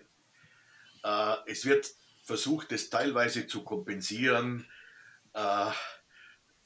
Äh, 1.02 1.36
es 1.46 1.64
wird 1.64 1.92
versucht, 2.22 2.72
es 2.72 2.90
teilweise 2.90 3.46
zu 3.46 3.62
kompensieren 3.64 4.66
äh, 5.32 5.70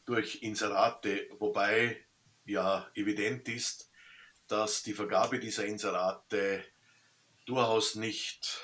durch 0.06 0.42
Inserate, 0.42 1.28
wobei 1.38 2.04
ja 2.44 2.90
evident 2.94 3.48
ist, 3.48 3.90
dass 4.46 4.82
die 4.82 4.94
Vergabe 4.94 5.38
dieser 5.38 5.66
Inserate 5.66 6.64
durchaus 7.44 7.94
nicht, 7.94 8.60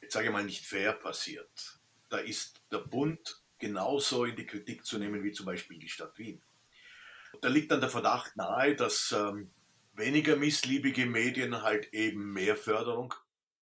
jetzt 0.00 0.12
sage 0.12 0.26
ich 0.26 0.32
mal, 0.32 0.44
nicht 0.44 0.66
fair 0.66 0.92
passiert. 0.92 1.78
Da 2.08 2.18
ist 2.18 2.60
der 2.70 2.78
Bund 2.78 3.40
genauso 3.58 4.24
in 4.24 4.36
die 4.36 4.46
Kritik 4.46 4.84
zu 4.84 4.98
nehmen 4.98 5.24
wie 5.24 5.32
zum 5.32 5.46
Beispiel 5.46 5.78
die 5.78 5.88
Stadt 5.88 6.16
Wien. 6.18 6.42
Da 7.40 7.48
liegt 7.48 7.70
dann 7.70 7.80
der 7.80 7.90
Verdacht 7.90 8.36
nahe, 8.36 8.76
dass 8.76 9.12
ähm, 9.12 9.50
weniger 9.92 10.36
missliebige 10.36 11.06
Medien 11.06 11.62
halt 11.62 11.92
eben 11.92 12.32
mehr 12.32 12.56
Förderung 12.56 13.14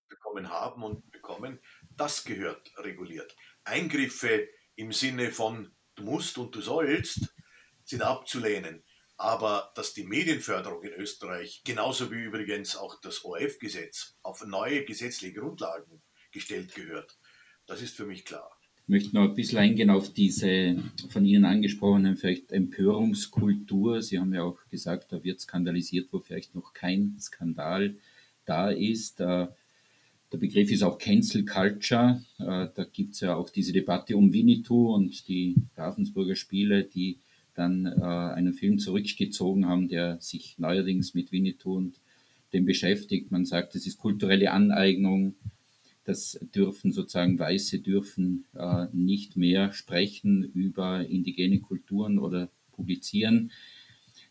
bekommen 0.09 0.51
haben 0.51 0.83
und 0.83 1.11
bekommen. 1.11 1.61
Das 1.97 2.25
gehört 2.25 2.73
reguliert. 2.79 3.37
Eingriffe 3.65 4.49
im 4.77 4.93
Sinne 4.93 5.33
von 5.33 5.75
du 5.95 6.05
musst 6.05 6.39
und 6.39 6.55
du 6.55 6.61
sollst 6.61 7.35
sind 7.85 8.03
abzulehnen. 8.03 8.85
Aber 9.17 9.73
dass 9.75 9.93
die 9.93 10.05
Medienförderung 10.05 10.83
in 10.83 10.95
Österreich, 10.95 11.63
genauso 11.65 12.11
wie 12.11 12.23
übrigens 12.23 12.77
auch 12.77 12.99
das 13.03 13.23
ORF-Gesetz, 13.25 14.17
auf 14.23 14.47
neue 14.47 14.85
gesetzliche 14.85 15.35
Grundlagen 15.35 16.03
gestellt 16.33 16.75
gehört, 16.75 17.19
das 17.67 17.83
ist 17.83 17.97
für 17.97 18.07
mich 18.07 18.25
klar. 18.25 18.60
Ich 18.83 18.89
möchte 18.89 19.15
noch 19.15 19.29
ein 19.29 19.35
bisschen 19.35 19.59
eingehen 19.59 19.91
auf 19.91 20.13
diese 20.13 20.83
von 21.09 21.25
Ihnen 21.25 21.45
angesprochene 21.45 22.17
vielleicht 22.17 22.51
Empörungskultur. 22.51 24.03
Sie 24.03 24.19
haben 24.19 24.35
ja 24.35 24.43
auch 24.43 24.59
gesagt, 24.69 25.13
da 25.13 25.23
wird 25.23 25.41
skandalisiert, 25.41 26.09
wo 26.11 26.19
vielleicht 26.19 26.55
noch 26.55 26.73
kein 26.75 27.17
Skandal 27.21 27.95
da 28.45 28.71
ist. 28.71 29.21
Äh, 29.21 29.47
der 30.33 30.39
Begriff 30.39 30.71
ist 30.71 30.83
auch 30.83 30.99
Cancel 30.99 31.45
Culture. 31.45 32.23
Äh, 32.39 32.69
da 32.75 32.85
gibt 32.93 33.15
es 33.15 33.21
ja 33.21 33.35
auch 33.35 33.51
diese 33.51 33.73
Debatte 33.73 34.17
um 34.17 34.33
Winnetou 34.33 34.95
und 34.95 35.27
die 35.29 35.57
Ravensburger 35.77 36.37
Spiele, 36.37 36.85
die 36.85 37.19
dann 37.55 37.87
äh, 37.87 38.01
einen 38.01 38.55
Film 38.55 38.79
zurückgezogen 38.79 39.67
haben, 39.67 39.89
der 39.89 40.21
sich 40.21 40.59
neuerdings 40.59 41.15
mit 41.15 41.33
Winnetou 41.33 41.77
und 41.77 42.01
dem 42.53 42.65
beschäftigt. 42.65 43.31
Man 43.31 43.45
sagt, 43.45 43.75
es 43.75 43.87
ist 43.87 43.99
kulturelle 43.99 44.53
Aneignung. 44.53 45.35
Das 46.05 46.39
dürfen 46.55 46.93
sozusagen 46.93 47.39
Weiße 47.39 47.81
dürfen 47.81 48.47
äh, 48.55 48.87
nicht 48.93 49.37
mehr 49.37 49.73
sprechen 49.73 50.43
über 50.43 51.07
indigene 51.07 51.61
Kulturen 51.61 52.19
oder 52.19 52.51
publizieren. 52.73 53.53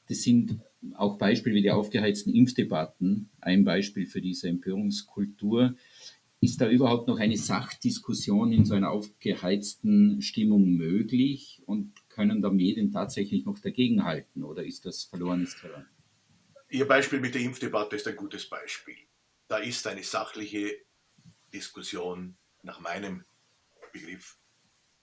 Das 0.08 0.24
sind 0.24 0.60
auch 0.96 1.18
Beispiele 1.18 1.56
wie 1.56 1.62
die 1.62 1.72
aufgeheizten 1.72 2.34
Impfdebatten, 2.34 3.30
ein 3.42 3.64
Beispiel 3.64 4.06
für 4.06 4.22
diese 4.22 4.50
Empörungskultur. 4.50 5.76
Ist 6.42 6.62
da 6.62 6.70
überhaupt 6.70 7.08
noch 7.08 7.20
eine 7.20 7.38
Sachdiskussion 7.38 8.54
in 8.54 8.66
so 8.66 8.74
einer 8.74 8.92
aufgeheizten 8.92 10.22
Stimmung 10.22 10.72
möglich 10.72 11.62
und 11.66 11.92
können 12.08 12.42
da 12.42 12.50
Medien 12.50 12.92
tatsächlich 12.92 13.46
noch 13.46 13.60
dagegenhalten 13.60 14.44
oder 14.44 14.64
ist 14.64 14.86
das 14.86 15.04
verlorenes 15.04 15.58
Terrain? 15.60 15.86
Ihr 16.70 16.88
Beispiel 16.88 17.20
mit 17.20 17.36
der 17.36 17.42
Impfdebatte 17.42 17.96
ist 17.96 18.08
ein 18.08 18.16
gutes 18.16 18.48
Beispiel. 18.48 18.96
Da 19.48 19.58
ist 19.58 19.86
eine 19.88 20.04
sachliche 20.04 20.72
Diskussion 21.50 22.38
nach 22.64 22.80
meinem 22.80 23.26
Begriff 23.92 24.38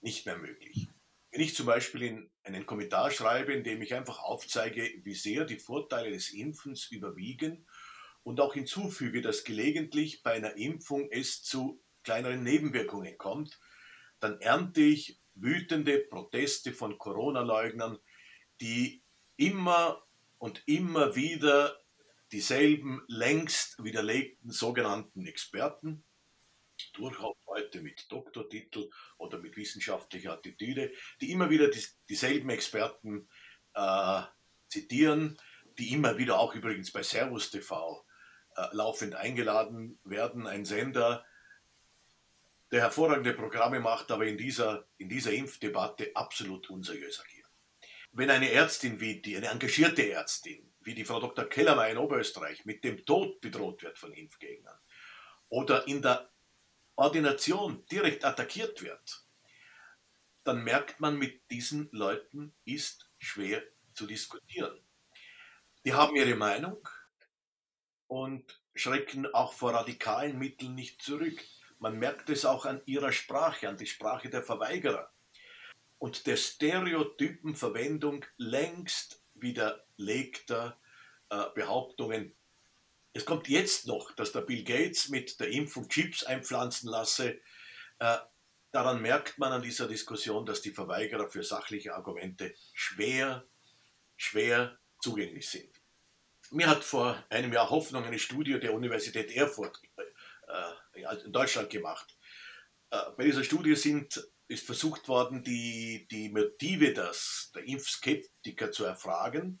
nicht 0.01 0.25
mehr 0.25 0.37
möglich. 0.37 0.87
Wenn 1.31 1.41
ich 1.41 1.55
zum 1.55 1.65
Beispiel 1.65 2.03
in 2.03 2.31
einen 2.43 2.65
Kommentar 2.65 3.11
schreibe, 3.11 3.53
in 3.53 3.63
dem 3.63 3.81
ich 3.81 3.93
einfach 3.93 4.19
aufzeige, 4.19 4.89
wie 5.03 5.13
sehr 5.13 5.45
die 5.45 5.59
Vorteile 5.59 6.11
des 6.11 6.31
Impfens 6.31 6.89
überwiegen 6.89 7.67
und 8.23 8.39
auch 8.39 8.53
hinzufüge, 8.53 9.21
dass 9.21 9.43
gelegentlich 9.43 10.23
bei 10.23 10.33
einer 10.33 10.55
Impfung 10.55 11.09
es 11.11 11.43
zu 11.43 11.81
kleineren 12.03 12.43
Nebenwirkungen 12.43 13.17
kommt, 13.17 13.59
dann 14.19 14.39
ernte 14.39 14.81
ich 14.81 15.19
wütende 15.35 15.99
Proteste 15.99 16.73
von 16.73 16.97
Corona-Leugnern, 16.97 17.99
die 18.61 19.03
immer 19.35 20.03
und 20.37 20.63
immer 20.65 21.15
wieder 21.15 21.77
dieselben 22.31 23.03
längst 23.07 23.83
widerlegten 23.83 24.51
sogenannten 24.51 25.25
Experten, 25.25 26.03
durchaus 26.97 27.37
heute 27.45 27.81
mit 27.81 28.11
Doktortitel 28.11 28.89
oder 29.17 29.37
mit 29.39 29.55
wissenschaftlicher 29.55 30.33
Attitüde, 30.33 30.91
die 31.21 31.31
immer 31.31 31.49
wieder 31.49 31.69
die, 31.69 31.83
dieselben 32.09 32.49
Experten 32.49 33.29
äh, 33.73 34.21
zitieren, 34.67 35.37
die 35.77 35.93
immer 35.93 36.17
wieder 36.17 36.39
auch 36.39 36.55
übrigens 36.55 36.91
bei 36.91 37.03
Servus 37.03 37.51
TV 37.51 38.05
äh, 38.55 38.67
laufend 38.71 39.15
eingeladen 39.15 39.99
werden. 40.03 40.47
Ein 40.47 40.65
Sender, 40.65 41.25
der 42.71 42.81
hervorragende 42.81 43.33
Programme 43.33 43.79
macht, 43.79 44.11
aber 44.11 44.25
in 44.25 44.37
dieser, 44.37 44.87
in 44.97 45.09
dieser 45.09 45.31
Impfdebatte 45.31 46.11
absolut 46.15 46.69
unseriös 46.69 47.19
agiert. 47.19 47.47
Wenn 48.11 48.29
eine 48.29 48.51
Ärztin 48.51 48.99
wie 48.99 49.21
die, 49.21 49.37
eine 49.37 49.47
engagierte 49.47 50.09
Ärztin, 50.09 50.73
wie 50.81 50.95
die 50.95 51.05
Frau 51.05 51.19
Dr. 51.19 51.45
Kellermeier 51.45 51.91
in 51.91 51.97
Oberösterreich, 51.97 52.65
mit 52.65 52.83
dem 52.83 53.05
Tod 53.05 53.39
bedroht 53.41 53.83
wird 53.83 53.99
von 53.99 54.11
Impfgegnern 54.11 54.77
oder 55.49 55.87
in 55.87 56.01
der 56.01 56.29
Ordination 56.97 57.85
direkt 57.91 58.25
attackiert 58.25 58.81
wird, 58.81 59.25
dann 60.43 60.63
merkt 60.63 60.99
man, 60.99 61.17
mit 61.17 61.49
diesen 61.51 61.89
Leuten 61.91 62.53
ist 62.65 63.09
schwer 63.17 63.63
zu 63.93 64.07
diskutieren. 64.07 64.77
Die 65.85 65.93
haben 65.93 66.15
ihre 66.15 66.35
Meinung 66.35 66.87
und 68.07 68.61
schrecken 68.75 69.33
auch 69.33 69.53
vor 69.53 69.73
radikalen 69.73 70.37
Mitteln 70.37 70.75
nicht 70.75 71.01
zurück. 71.01 71.41
Man 71.79 71.97
merkt 71.99 72.29
es 72.29 72.45
auch 72.45 72.65
an 72.65 72.81
ihrer 72.85 73.11
Sprache, 73.11 73.69
an 73.69 73.77
die 73.77 73.85
Sprache 73.85 74.29
der 74.29 74.43
Verweigerer 74.43 75.11
und 75.99 76.27
der 76.27 76.37
Stereotypenverwendung 76.37 78.25
längst 78.37 79.23
widerlegter 79.35 80.79
äh, 81.29 81.43
Behauptungen 81.55 82.35
es 83.17 83.25
kommt 83.25 83.47
jetzt 83.47 83.87
noch, 83.87 84.11
dass 84.11 84.31
der 84.31 84.41
Bill 84.41 84.63
Gates 84.63 85.09
mit 85.09 85.39
der 85.39 85.49
Impfung 85.49 85.89
Chips 85.89 86.23
einpflanzen 86.23 86.87
lasse. 86.87 87.39
Äh, 87.97 88.17
daran 88.71 89.01
merkt 89.01 89.39
man 89.39 89.51
an 89.51 89.63
dieser 89.63 89.87
Diskussion, 89.87 90.45
dass 90.45 90.61
die 90.61 90.71
Verweigerer 90.71 91.27
für 91.27 91.43
sachliche 91.43 91.95
Argumente 91.95 92.53
schwer, 92.73 93.43
schwer 94.15 94.77
zugänglich 95.01 95.49
sind. 95.49 95.69
Mir 96.51 96.67
hat 96.67 96.83
vor 96.83 97.25
einem 97.29 97.51
Jahr 97.51 97.71
Hoffnung 97.71 98.03
eine 98.03 98.19
Studie 98.19 98.59
der 98.59 98.75
Universität 98.75 99.35
Erfurt 99.35 99.81
äh, 100.93 101.01
in 101.25 101.33
Deutschland 101.33 101.71
gemacht. 101.71 102.15
Äh, 102.91 102.99
bei 103.17 103.23
dieser 103.23 103.43
Studie 103.43 103.75
sind, 103.75 104.23
ist 104.47 104.65
versucht 104.65 105.07
worden, 105.07 105.43
die, 105.43 106.07
die 106.11 106.29
Motive 106.29 106.93
des, 106.93 107.51
der 107.55 107.63
Impfskeptiker 107.63 108.71
zu 108.71 108.85
erfragen. 108.85 109.59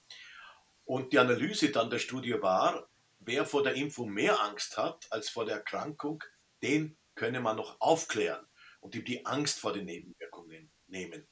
Und 0.85 1.11
die 1.11 1.17
Analyse 1.17 1.71
dann 1.71 1.89
der 1.89 1.99
Studie 1.99 2.39
war, 2.39 2.87
wer 3.27 3.45
vor 3.45 3.61
der 3.61 3.75
Impfung 3.75 4.09
mehr 4.09 4.41
Angst 4.41 4.77
hat 4.77 5.05
als 5.11 5.29
vor 5.29 5.45
der 5.45 5.57
Erkrankung, 5.57 6.23
den 6.63 6.97
könne 7.13 7.41
man 7.41 7.57
noch 7.57 7.79
aufklären 7.81 8.47
und 8.79 8.95
ihm 8.95 9.03
die 9.03 9.25
Angst 9.25 9.59
vor 9.59 9.73
den 9.73 9.85
Nebenwirkungen 9.85 10.71
nehmen. 10.87 11.27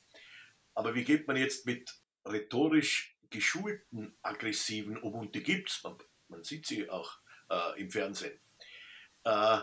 Aber 0.73 0.93
wie 0.93 1.05
geht 1.05 1.25
man 1.27 1.37
jetzt 1.37 1.65
mit 1.65 1.95
rhetorisch 2.25 3.17
geschulten 3.29 4.17
Aggressiven 4.21 4.97
um? 4.97 5.15
Und 5.15 5.35
die 5.35 5.43
gibt 5.43 5.69
es, 5.69 5.83
man, 5.83 5.97
man, 6.27 6.43
sieht 6.43 6.67
sie 6.67 6.89
auch 6.89 7.19
äh, 7.49 7.79
im 7.79 7.89
Fernsehen. 7.89 8.37
Äh, 9.23 9.59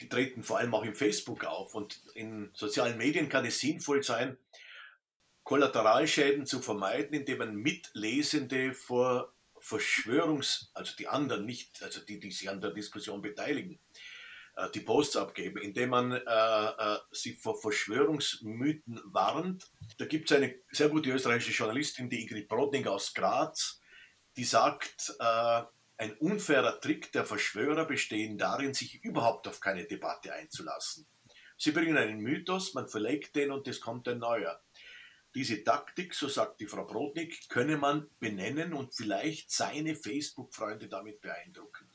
die 0.00 0.08
treten 0.08 0.42
vor 0.42 0.58
allem 0.58 0.74
auch 0.74 0.84
im 0.84 0.94
Facebook 0.94 1.44
auf. 1.44 1.74
Und 1.74 2.02
in 2.14 2.50
sozialen 2.54 2.96
Medien 2.96 3.28
kann 3.28 3.44
es 3.44 3.60
sinnvoll 3.60 4.02
sein, 4.02 4.38
Kollateralschäden 5.44 6.46
zu 6.46 6.60
vermeiden, 6.60 7.14
indem 7.14 7.38
man 7.38 7.54
Mitlesende 7.54 8.72
vor 8.72 9.34
Verschwörungs-, 9.60 10.70
also 10.74 10.94
die 10.96 11.08
anderen 11.08 11.46
nicht, 11.46 11.82
also 11.82 12.00
die, 12.04 12.18
die 12.18 12.30
sich 12.30 12.48
an 12.48 12.60
der 12.60 12.70
Diskussion 12.70 13.20
beteiligen, 13.20 13.80
äh, 14.56 14.70
die 14.70 14.80
Posts 14.80 15.16
abgeben, 15.16 15.58
indem 15.58 15.90
man 15.90 16.12
äh, 16.12 16.18
äh, 16.18 16.98
sie 17.12 17.34
vor 17.34 17.60
Verschwörungsmythen 17.60 19.00
warnt. 19.04 19.70
Da 19.98 20.06
gibt 20.06 20.30
es 20.30 20.36
eine 20.36 20.54
sehr 20.70 20.88
gute 20.88 21.10
österreichische 21.10 21.52
Journalistin, 21.52 22.10
die 22.10 22.22
Ingrid 22.22 22.48
Brodning 22.48 22.86
aus 22.86 23.14
Graz, 23.14 23.80
die 24.36 24.44
sagt, 24.44 25.14
äh, 25.18 25.62
ein 26.00 26.16
unfairer 26.18 26.80
Trick 26.80 27.10
der 27.12 27.24
Verschwörer 27.24 27.84
besteht 27.84 28.40
darin, 28.40 28.72
sich 28.72 29.02
überhaupt 29.02 29.48
auf 29.48 29.58
keine 29.58 29.84
Debatte 29.84 30.32
einzulassen. 30.32 31.08
Sie 31.56 31.72
bringen 31.72 31.96
einen 31.96 32.20
Mythos, 32.20 32.72
man 32.74 32.88
verlegt 32.88 33.34
den 33.34 33.50
und 33.50 33.66
es 33.66 33.80
kommt 33.80 34.06
ein 34.06 34.18
neuer. 34.18 34.62
Diese 35.34 35.62
Taktik, 35.62 36.14
so 36.14 36.28
sagt 36.28 36.60
die 36.60 36.66
Frau 36.66 36.84
Brodnik, 36.84 37.48
könne 37.48 37.76
man 37.76 38.08
benennen 38.18 38.72
und 38.72 38.94
vielleicht 38.94 39.50
seine 39.50 39.94
Facebook-Freunde 39.94 40.88
damit 40.88 41.20
beeindrucken. 41.20 41.88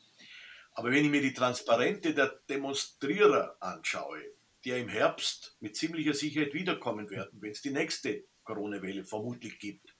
Aber 0.73 0.91
wenn 0.91 1.05
ich 1.05 1.11
mir 1.11 1.21
die 1.21 1.33
Transparente 1.33 2.13
der 2.13 2.39
Demonstrierer 2.49 3.57
anschaue, 3.59 4.21
die 4.63 4.69
ja 4.69 4.77
im 4.77 4.89
Herbst 4.89 5.57
mit 5.59 5.75
ziemlicher 5.75 6.13
Sicherheit 6.13 6.53
wiederkommen 6.53 7.09
werden, 7.09 7.41
wenn 7.41 7.51
es 7.51 7.61
die 7.61 7.71
nächste 7.71 8.23
Corona-Welle 8.43 9.03
vermutlich 9.03 9.59
gibt, 9.59 9.95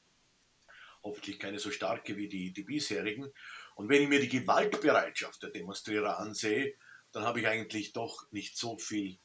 hoffentlich 1.04 1.38
keine 1.38 1.60
so 1.60 1.70
starke 1.70 2.16
wie 2.18 2.28
die, 2.28 2.54
die 2.54 2.64
bisherigen, 2.64 3.32
und 3.76 3.90
wenn 3.90 4.04
ich 4.04 4.10
mir 4.10 4.20
die 4.20 4.30
Gewaltbereitschaft 4.30 5.42
der 5.42 5.50
Demonstrierer 5.50 6.20
ansehe, 6.20 6.76
dann 7.12 7.24
habe 7.24 7.40
ich 7.40 7.48
eigentlich 7.48 7.94
doch 7.94 8.32
nicht 8.32 8.58
so 8.58 8.78
viel 8.78 9.20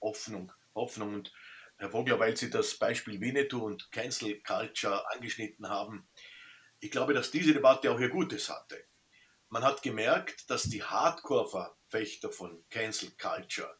Hoffnung. 0.00 0.52
Hoffnung. 0.74 1.14
Und 1.14 1.32
Herr 1.76 1.90
Vogler, 1.90 2.18
weil 2.18 2.36
Sie 2.36 2.50
das 2.50 2.76
Beispiel 2.76 3.20
Winnetou 3.20 3.64
und 3.64 3.90
Cancel 3.90 4.40
Culture 4.42 5.10
angeschnitten 5.12 5.68
haben. 5.68 6.06
Ich 6.80 6.90
glaube, 6.90 7.14
dass 7.14 7.30
diese 7.30 7.52
Debatte 7.52 7.90
auch 7.90 7.98
ihr 7.98 8.08
Gutes 8.08 8.48
hatte. 8.48 8.84
Man 9.48 9.64
hat 9.64 9.82
gemerkt, 9.82 10.50
dass 10.50 10.64
die 10.64 10.82
Hardcore-Verfechter 10.82 12.30
von 12.30 12.64
Cancel 12.70 13.10
Culture, 13.12 13.76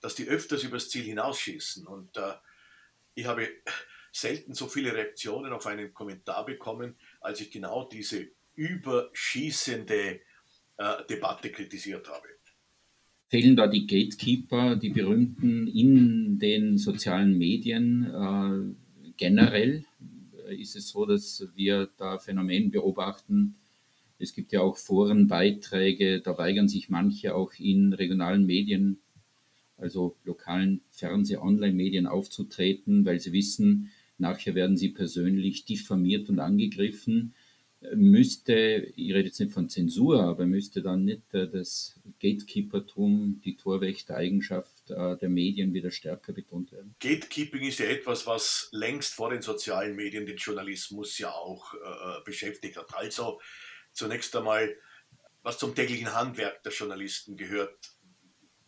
dass 0.00 0.14
die 0.14 0.28
öfters 0.28 0.62
übers 0.62 0.90
Ziel 0.90 1.04
hinausschießen. 1.04 1.86
Und 1.86 2.16
äh, 2.16 2.34
ich 3.14 3.26
habe 3.26 3.48
selten 4.12 4.54
so 4.54 4.68
viele 4.68 4.94
Reaktionen 4.94 5.52
auf 5.52 5.66
einen 5.66 5.94
Kommentar 5.94 6.44
bekommen, 6.44 6.98
als 7.20 7.40
ich 7.40 7.50
genau 7.50 7.84
diese 7.84 8.28
überschießende 8.54 10.20
äh, 10.76 11.04
Debatte 11.06 11.52
kritisiert 11.52 12.08
habe 12.08 12.39
fehlen 13.30 13.54
da 13.54 13.68
die 13.68 13.86
Gatekeeper, 13.86 14.74
die 14.74 14.90
berühmten 14.90 15.68
in 15.68 16.40
den 16.40 16.78
sozialen 16.78 17.38
Medien 17.38 18.04
äh, 18.12 19.12
generell? 19.16 19.84
Ist 20.50 20.74
es 20.74 20.88
so, 20.88 21.06
dass 21.06 21.46
wir 21.54 21.88
da 21.96 22.18
Phänomen 22.18 22.72
beobachten? 22.72 23.54
Es 24.18 24.34
gibt 24.34 24.52
ja 24.52 24.60
auch 24.60 24.76
Forenbeiträge, 24.76 26.20
da 26.20 26.36
weigern 26.36 26.68
sich 26.68 26.90
manche 26.90 27.34
auch 27.36 27.52
in 27.58 27.92
regionalen 27.92 28.46
Medien, 28.46 28.98
also 29.78 30.16
lokalen 30.24 30.80
Fernseh-, 30.90 31.40
Online-Medien 31.40 32.08
aufzutreten, 32.08 33.04
weil 33.06 33.20
sie 33.20 33.32
wissen, 33.32 33.90
nachher 34.18 34.56
werden 34.56 34.76
sie 34.76 34.88
persönlich 34.88 35.64
diffamiert 35.64 36.28
und 36.28 36.40
angegriffen 36.40 37.32
müsste, 37.94 38.52
ich 38.52 39.12
rede 39.14 39.28
jetzt 39.28 39.40
nicht 39.40 39.52
von 39.52 39.68
Zensur, 39.68 40.22
aber 40.22 40.46
müsste 40.46 40.82
dann 40.82 41.04
nicht 41.04 41.32
äh, 41.32 41.48
das 41.48 41.98
Gatekeepertum, 42.20 43.40
die 43.44 43.56
Torwächtereigenschaft 43.56 44.90
äh, 44.90 45.16
der 45.16 45.28
Medien 45.28 45.72
wieder 45.72 45.90
stärker 45.90 46.32
betont 46.32 46.72
werden? 46.72 46.94
Gatekeeping 47.00 47.62
ist 47.62 47.78
ja 47.78 47.86
etwas, 47.86 48.26
was 48.26 48.68
längst 48.72 49.14
vor 49.14 49.30
den 49.30 49.42
sozialen 49.42 49.96
Medien 49.96 50.26
den 50.26 50.36
Journalismus 50.36 51.18
ja 51.18 51.30
auch 51.30 51.74
äh, 51.74 52.22
beschäftigt 52.24 52.76
hat. 52.76 52.94
Also 52.94 53.40
zunächst 53.92 54.34
einmal, 54.36 54.76
was 55.42 55.58
zum 55.58 55.74
täglichen 55.74 56.14
Handwerk 56.14 56.62
der 56.62 56.72
Journalisten 56.72 57.36
gehört, 57.36 57.78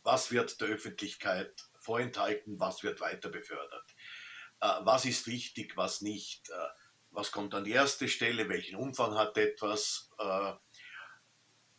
was 0.02 0.32
wird 0.32 0.60
der 0.60 0.68
Öffentlichkeit 0.68 1.52
vorenthalten, 1.78 2.58
was 2.58 2.82
wird 2.82 3.00
weiter 3.00 3.28
befördert, 3.28 3.94
äh, 4.60 4.68
was 4.84 5.04
ist 5.04 5.26
wichtig, 5.26 5.76
was 5.76 6.00
nicht, 6.00 6.48
äh, 6.48 6.81
was 7.12 7.30
kommt 7.30 7.54
an 7.54 7.64
die 7.64 7.72
erste 7.72 8.08
Stelle, 8.08 8.48
welchen 8.48 8.76
Umfang 8.76 9.14
hat 9.14 9.36
etwas. 9.36 10.10
Äh, 10.18 10.52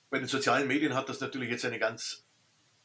bei 0.10 0.20
den 0.20 0.28
sozialen 0.28 0.68
Medien 0.68 0.94
hat 0.94 1.10
das 1.10 1.20
natürlich 1.20 1.50
jetzt 1.50 1.66
eine 1.66 1.80
ganz 1.80 2.26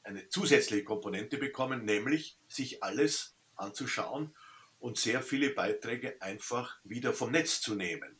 eine 0.03 0.29
zusätzliche 0.31 0.85
Komponente 0.85 1.37
bekommen, 1.37 1.85
nämlich 1.85 2.39
sich 2.49 2.83
alles 2.83 3.37
anzuschauen 3.57 4.35
und 4.79 4.97
sehr 4.97 5.23
viele 5.23 5.51
Beiträge 5.51 6.21
einfach 6.23 6.79
wieder 6.83 7.13
vom 7.13 7.33
Netz 7.33 7.61
zu 7.61 7.75
nehmen. 7.75 8.17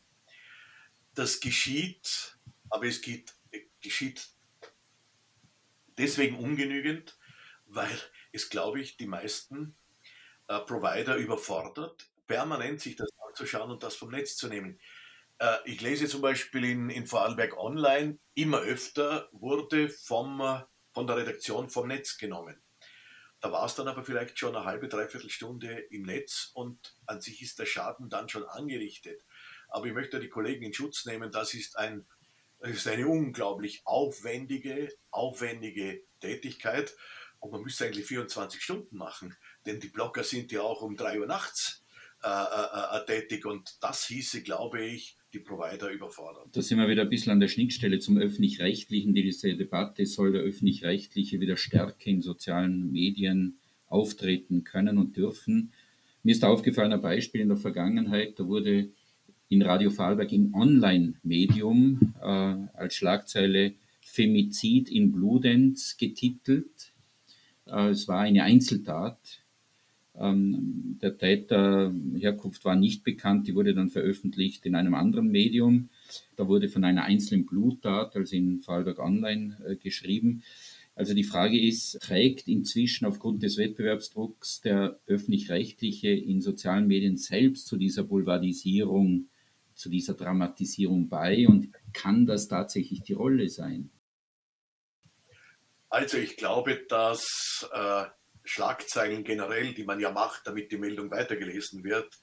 Das 1.15 1.39
geschieht, 1.39 2.37
aber 2.69 2.85
es 2.85 3.01
geht, 3.01 3.33
geschieht 3.81 4.29
deswegen 5.97 6.37
ungenügend, 6.37 7.17
weil 7.65 7.99
es, 8.31 8.49
glaube 8.49 8.79
ich, 8.79 8.97
die 8.97 9.07
meisten 9.07 9.75
äh, 10.47 10.59
Provider 10.59 11.15
überfordert, 11.15 12.08
permanent 12.29 12.79
sich 12.79 12.95
das 12.95 13.09
anzuschauen 13.27 13.71
und 13.71 13.83
das 13.83 13.95
vom 13.95 14.11
Netz 14.11 14.37
zu 14.37 14.47
nehmen. 14.47 14.79
Äh, 15.39 15.57
ich 15.65 15.81
lese 15.81 16.07
zum 16.07 16.21
Beispiel 16.21 16.63
in, 16.63 16.89
in 16.89 17.07
Vorarlberg 17.07 17.57
Online, 17.57 18.19
immer 18.35 18.59
öfter 18.59 19.27
wurde 19.33 19.89
vom, 19.89 20.39
äh, 20.39 20.61
von 20.93 21.07
der 21.07 21.17
Redaktion 21.17 21.69
vom 21.69 21.87
Netz 21.87 22.17
genommen. 22.17 22.61
Da 23.41 23.51
war 23.51 23.65
es 23.65 23.75
dann 23.75 23.87
aber 23.87 24.03
vielleicht 24.03 24.37
schon 24.37 24.55
eine 24.55 24.65
halbe, 24.65 24.87
dreiviertel 24.87 25.29
Stunde 25.29 25.79
im 25.89 26.03
Netz 26.03 26.51
und 26.53 26.95
an 27.07 27.19
sich 27.19 27.41
ist 27.41 27.57
der 27.57 27.65
Schaden 27.65 28.09
dann 28.09 28.29
schon 28.29 28.43
angerichtet. 28.43 29.21
Aber 29.69 29.85
ich 29.85 29.93
möchte 29.93 30.19
die 30.19 30.29
Kollegen 30.29 30.63
in 30.63 30.73
Schutz 30.73 31.05
nehmen, 31.05 31.31
das 31.31 31.53
ist, 31.53 31.77
ein, 31.77 32.05
das 32.59 32.71
ist 32.71 32.87
eine 32.87 33.07
unglaublich 33.07 33.81
aufwendige, 33.85 34.93
aufwendige 35.09 36.03
Tätigkeit 36.19 36.95
und 37.39 37.51
man 37.51 37.61
müsste 37.61 37.85
eigentlich 37.85 38.05
24 38.05 38.61
Stunden 38.61 38.97
machen, 38.97 39.35
denn 39.65 39.79
die 39.79 39.87
Blogger 39.87 40.23
sind 40.23 40.51
ja 40.51 40.61
auch 40.61 40.81
um 40.81 40.95
3 40.97 41.21
Uhr 41.21 41.27
nachts 41.27 41.85
äh, 42.21 42.27
äh, 42.27 42.97
äh, 42.97 43.05
tätig 43.05 43.45
und 43.45 43.77
das 43.81 44.05
hieße, 44.07 44.41
glaube 44.41 44.83
ich, 44.83 45.15
die 45.31 45.39
Provider 45.39 45.89
überfordern. 45.89 46.49
Da 46.51 46.61
sind 46.61 46.77
wir 46.77 46.89
wieder 46.89 47.03
ein 47.03 47.09
bisschen 47.09 47.31
an 47.31 47.39
der 47.39 47.47
Schnittstelle 47.47 47.99
zum 47.99 48.17
Öffentlich-Rechtlichen. 48.17 49.13
Diese 49.13 49.55
Debatte 49.55 50.05
soll 50.05 50.33
der 50.33 50.41
Öffentlich-Rechtliche 50.41 51.39
wieder 51.39 51.55
stärker 51.55 52.07
in 52.07 52.21
sozialen 52.21 52.91
Medien 52.91 53.59
auftreten 53.87 54.65
können 54.65 54.97
und 54.97 55.15
dürfen. 55.15 55.71
Mir 56.23 56.31
ist 56.31 56.43
aufgefallen 56.43 56.91
ein 56.91 57.01
Beispiel 57.01 57.39
in 57.39 57.47
der 57.47 57.57
Vergangenheit, 57.57 58.37
da 58.37 58.47
wurde 58.47 58.89
in 59.47 59.61
Radio 59.61 59.89
Vorarlberg 59.89 60.33
im 60.33 60.53
Online-Medium 60.53 62.15
äh, 62.21 62.25
als 62.25 62.95
Schlagzeile 62.95 63.75
Femizid 64.01 64.89
in 64.89 65.13
Bludenz 65.13 65.95
getitelt. 65.95 66.91
Äh, 67.65 67.91
es 67.91 68.09
war 68.09 68.19
eine 68.19 68.43
Einzeltat 68.43 69.41
ähm, 70.19 70.97
der 71.01 71.17
Täter 71.17 71.93
Herkunft 72.15 72.65
war 72.65 72.75
nicht 72.75 73.03
bekannt, 73.03 73.47
die 73.47 73.55
wurde 73.55 73.73
dann 73.73 73.89
veröffentlicht 73.89 74.65
in 74.65 74.75
einem 74.75 74.93
anderen 74.93 75.29
Medium. 75.29 75.89
Da 76.35 76.47
wurde 76.47 76.69
von 76.69 76.83
einer 76.83 77.03
einzelnen 77.03 77.45
Bluttat, 77.45 78.15
also 78.15 78.35
in 78.35 78.61
Vorarlberg 78.61 78.99
Online, 78.99 79.57
äh, 79.65 79.75
geschrieben. 79.75 80.43
Also 80.95 81.13
die 81.13 81.23
Frage 81.23 81.57
ist, 81.57 81.97
trägt 82.01 82.49
inzwischen 82.49 83.05
aufgrund 83.05 83.41
des 83.41 83.57
Wettbewerbsdrucks 83.57 84.59
der 84.59 84.99
öffentlich-rechtliche 85.07 86.09
in 86.09 86.41
sozialen 86.41 86.87
Medien 86.87 87.15
selbst 87.15 87.67
zu 87.67 87.77
dieser 87.77 88.03
Boulevardisierung, 88.03 89.29
zu 89.75 89.89
dieser 89.89 90.15
Dramatisierung 90.15 91.07
bei 91.07 91.47
und 91.47 91.69
kann 91.93 92.25
das 92.25 92.49
tatsächlich 92.49 93.01
die 93.01 93.13
Rolle 93.13 93.47
sein? 93.47 93.91
Also 95.87 96.17
ich 96.17 96.35
glaube, 96.35 96.81
dass 96.89 97.67
äh, 97.73 98.03
Schlagzeilen 98.43 99.23
generell, 99.23 99.73
die 99.73 99.83
man 99.83 99.99
ja 99.99 100.11
macht, 100.11 100.47
damit 100.47 100.71
die 100.71 100.77
Meldung 100.77 101.11
weitergelesen 101.11 101.83
wird, 101.83 102.13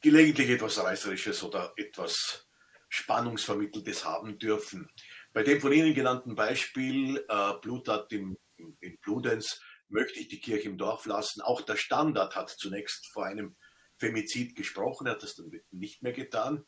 gelegentlich 0.00 0.50
etwas 0.50 0.82
Reißerisches 0.82 1.42
oder 1.42 1.72
etwas 1.76 2.46
Spannungsvermitteltes 2.88 4.04
haben 4.04 4.38
dürfen. 4.38 4.88
Bei 5.32 5.42
dem 5.42 5.60
von 5.60 5.72
Ihnen 5.72 5.94
genannten 5.94 6.34
Beispiel 6.34 7.24
äh, 7.28 7.52
Bluttat 7.60 8.12
im, 8.12 8.36
in 8.56 8.98
Bludenz 9.00 9.60
möchte 9.88 10.20
ich 10.20 10.28
die 10.28 10.40
Kirche 10.40 10.68
im 10.68 10.78
Dorf 10.78 11.06
lassen. 11.06 11.40
Auch 11.40 11.62
der 11.62 11.76
Standard 11.76 12.36
hat 12.36 12.50
zunächst 12.50 13.10
vor 13.12 13.24
einem 13.24 13.56
Femizid 13.98 14.54
gesprochen, 14.54 15.08
hat 15.08 15.22
das 15.22 15.34
dann 15.34 15.50
nicht 15.70 16.02
mehr 16.02 16.12
getan. 16.12 16.64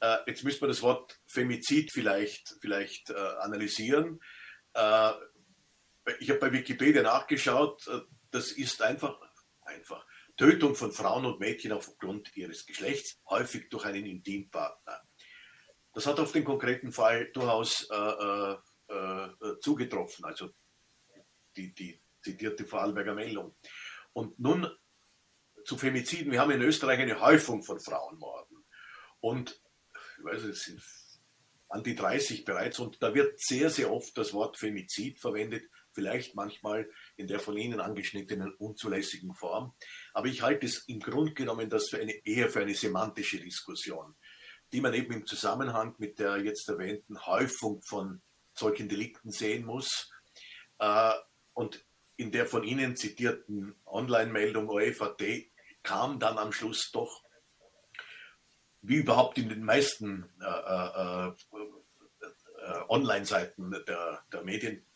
Äh, 0.00 0.18
jetzt 0.26 0.44
müssen 0.44 0.60
wir 0.60 0.68
das 0.68 0.82
Wort 0.82 1.18
Femizid 1.26 1.90
vielleicht, 1.92 2.56
vielleicht 2.60 3.10
äh, 3.10 3.14
analysieren. 3.14 4.20
Äh, 4.74 5.12
ich 6.20 6.30
habe 6.30 6.40
bei 6.40 6.52
Wikipedia 6.52 7.02
nachgeschaut, 7.02 7.86
äh, 7.88 8.00
das 8.30 8.52
ist 8.52 8.82
einfach, 8.82 9.18
einfach 9.62 10.06
Tötung 10.36 10.74
von 10.74 10.92
Frauen 10.92 11.26
und 11.26 11.40
Mädchen 11.40 11.72
aufgrund 11.72 12.36
ihres 12.36 12.66
Geschlechts, 12.66 13.18
häufig 13.28 13.68
durch 13.70 13.84
einen 13.84 14.06
Intimpartner. 14.06 15.02
Das 15.92 16.06
hat 16.06 16.20
auf 16.20 16.32
den 16.32 16.44
konkreten 16.44 16.92
Fall 16.92 17.30
durchaus 17.32 17.88
äh, 17.90 17.94
äh, 17.94 18.56
äh, 18.88 19.60
zugetroffen, 19.60 20.24
also 20.24 20.50
die, 21.56 21.74
die 21.74 22.00
zitierte 22.22 22.66
Vorarlberger 22.66 23.14
Meldung. 23.14 23.56
Und 24.12 24.38
nun 24.38 24.68
zu 25.64 25.76
Femiziden. 25.76 26.32
Wir 26.32 26.40
haben 26.40 26.50
in 26.50 26.62
Österreich 26.62 26.98
eine 26.98 27.20
Häufung 27.20 27.62
von 27.62 27.78
Frauenmorden. 27.78 28.64
Und 29.20 29.60
ich 30.18 30.24
weiß, 30.24 30.42
es 30.44 30.62
sind 30.62 30.82
an 31.68 31.82
die 31.82 31.94
30 31.94 32.46
bereits 32.46 32.78
und 32.78 33.02
da 33.02 33.14
wird 33.14 33.38
sehr, 33.38 33.68
sehr 33.68 33.92
oft 33.92 34.16
das 34.16 34.32
Wort 34.32 34.56
Femizid 34.56 35.20
verwendet 35.20 35.68
vielleicht 35.98 36.36
manchmal 36.36 36.88
in 37.16 37.26
der 37.26 37.40
von 37.40 37.56
Ihnen 37.56 37.80
angeschnittenen 37.80 38.54
unzulässigen 38.54 39.34
Form. 39.34 39.74
Aber 40.14 40.28
ich 40.28 40.42
halte 40.42 40.66
es 40.66 40.84
im 40.86 41.00
Grunde 41.00 41.34
genommen 41.34 41.68
das 41.68 41.88
für 41.88 41.98
eine, 41.98 42.12
eher 42.24 42.48
für 42.50 42.60
eine 42.60 42.74
semantische 42.74 43.40
Diskussion, 43.40 44.14
die 44.72 44.80
man 44.80 44.94
eben 44.94 45.12
im 45.12 45.26
Zusammenhang 45.26 45.96
mit 45.98 46.20
der 46.20 46.36
jetzt 46.36 46.68
erwähnten 46.68 47.26
Häufung 47.26 47.82
von 47.82 48.22
solchen 48.54 48.88
Delikten 48.88 49.32
sehen 49.32 49.66
muss. 49.66 50.08
Äh, 50.78 51.14
und 51.52 51.84
in 52.16 52.30
der 52.30 52.46
von 52.46 52.62
Ihnen 52.62 52.94
zitierten 52.96 53.74
Online-Meldung 53.84 54.68
OFAT 54.68 55.50
kam 55.82 56.20
dann 56.20 56.38
am 56.38 56.52
Schluss 56.52 56.92
doch, 56.92 57.24
wie 58.82 58.98
überhaupt 58.98 59.36
in 59.38 59.48
den 59.48 59.64
meisten 59.64 60.30
äh, 60.40 60.46
äh, 60.46 61.26
äh 61.26 62.84
Online-Seiten 62.88 63.70
der, 63.86 64.24
der 64.32 64.44
Medien, 64.44 64.87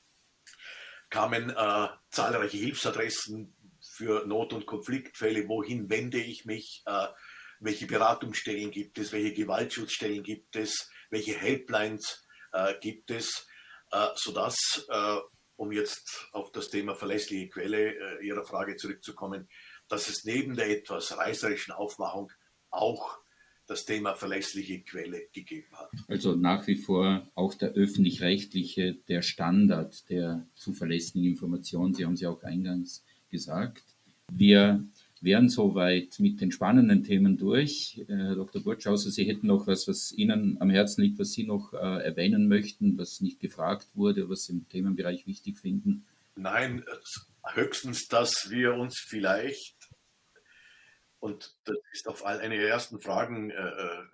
kamen 1.12 1.50
äh, 1.50 1.88
zahlreiche 2.10 2.56
Hilfsadressen 2.56 3.54
für 3.96 4.26
Not- 4.26 4.54
und 4.54 4.64
Konfliktfälle. 4.64 5.46
Wohin 5.46 5.90
wende 5.90 6.18
ich 6.18 6.46
mich? 6.46 6.82
Äh, 6.86 7.08
welche 7.60 7.86
Beratungsstellen 7.86 8.70
gibt 8.70 8.96
es? 8.98 9.12
Welche 9.12 9.34
Gewaltschutzstellen 9.34 10.22
gibt 10.22 10.56
es? 10.56 10.90
Welche 11.10 11.38
Helplines 11.38 12.26
äh, 12.52 12.74
gibt 12.80 13.10
es? 13.10 13.46
Äh, 13.90 14.08
sodass, 14.14 14.86
äh, 14.88 15.16
um 15.56 15.70
jetzt 15.70 16.28
auf 16.32 16.50
das 16.50 16.70
Thema 16.70 16.94
verlässliche 16.94 17.50
Quelle 17.50 17.94
äh, 17.94 18.26
Ihrer 18.26 18.44
Frage 18.44 18.76
zurückzukommen, 18.76 19.50
dass 19.88 20.08
es 20.08 20.24
neben 20.24 20.56
der 20.56 20.70
etwas 20.70 21.14
reißerischen 21.14 21.74
Aufmachung 21.74 22.32
auch 22.70 23.18
das 23.72 23.84
Thema 23.86 24.14
verlässliche 24.14 24.80
Quelle 24.80 25.22
gegeben 25.32 25.72
hat. 25.72 25.90
Also 26.08 26.36
nach 26.36 26.66
wie 26.66 26.76
vor 26.76 27.26
auch 27.34 27.54
der 27.54 27.72
öffentlich-rechtliche, 27.72 28.94
der 29.08 29.22
Standard 29.22 30.08
der 30.10 30.46
zuverlässigen 30.54 31.24
Information. 31.24 31.94
Sie 31.94 32.04
haben 32.04 32.14
es 32.14 32.20
ja 32.20 32.30
auch 32.30 32.42
eingangs 32.42 33.04
gesagt. 33.30 33.84
Wir 34.30 34.84
wären 35.22 35.48
soweit 35.48 36.18
mit 36.18 36.40
den 36.40 36.52
spannenden 36.52 37.04
Themen 37.04 37.38
durch. 37.38 38.04
Äh, 38.08 38.14
Herr 38.14 38.34
Dr. 38.34 38.62
Burtschauser, 38.62 39.10
Sie 39.10 39.24
hätten 39.24 39.46
noch 39.46 39.66
was, 39.66 39.88
was 39.88 40.12
Ihnen 40.14 40.60
am 40.60 40.68
Herzen 40.68 41.02
liegt, 41.02 41.18
was 41.18 41.30
Sie 41.30 41.44
noch 41.44 41.72
äh, 41.72 41.76
erwähnen 41.76 42.48
möchten, 42.48 42.98
was 42.98 43.20
nicht 43.20 43.40
gefragt 43.40 43.88
wurde, 43.94 44.28
was 44.28 44.44
Sie 44.44 44.52
im 44.52 44.68
Themenbereich 44.68 45.26
wichtig 45.26 45.58
finden? 45.58 46.04
Nein, 46.34 46.84
höchstens, 47.54 48.08
dass 48.08 48.48
wir 48.50 48.74
uns 48.74 48.98
vielleicht 48.98 49.76
und 51.22 51.56
das 51.66 51.76
ist 51.92 52.08
auf 52.08 52.24
eine 52.24 52.56
ersten 52.56 53.00
Fragen, 53.00 53.50
äh, 53.52 53.54
äh, 53.54 54.06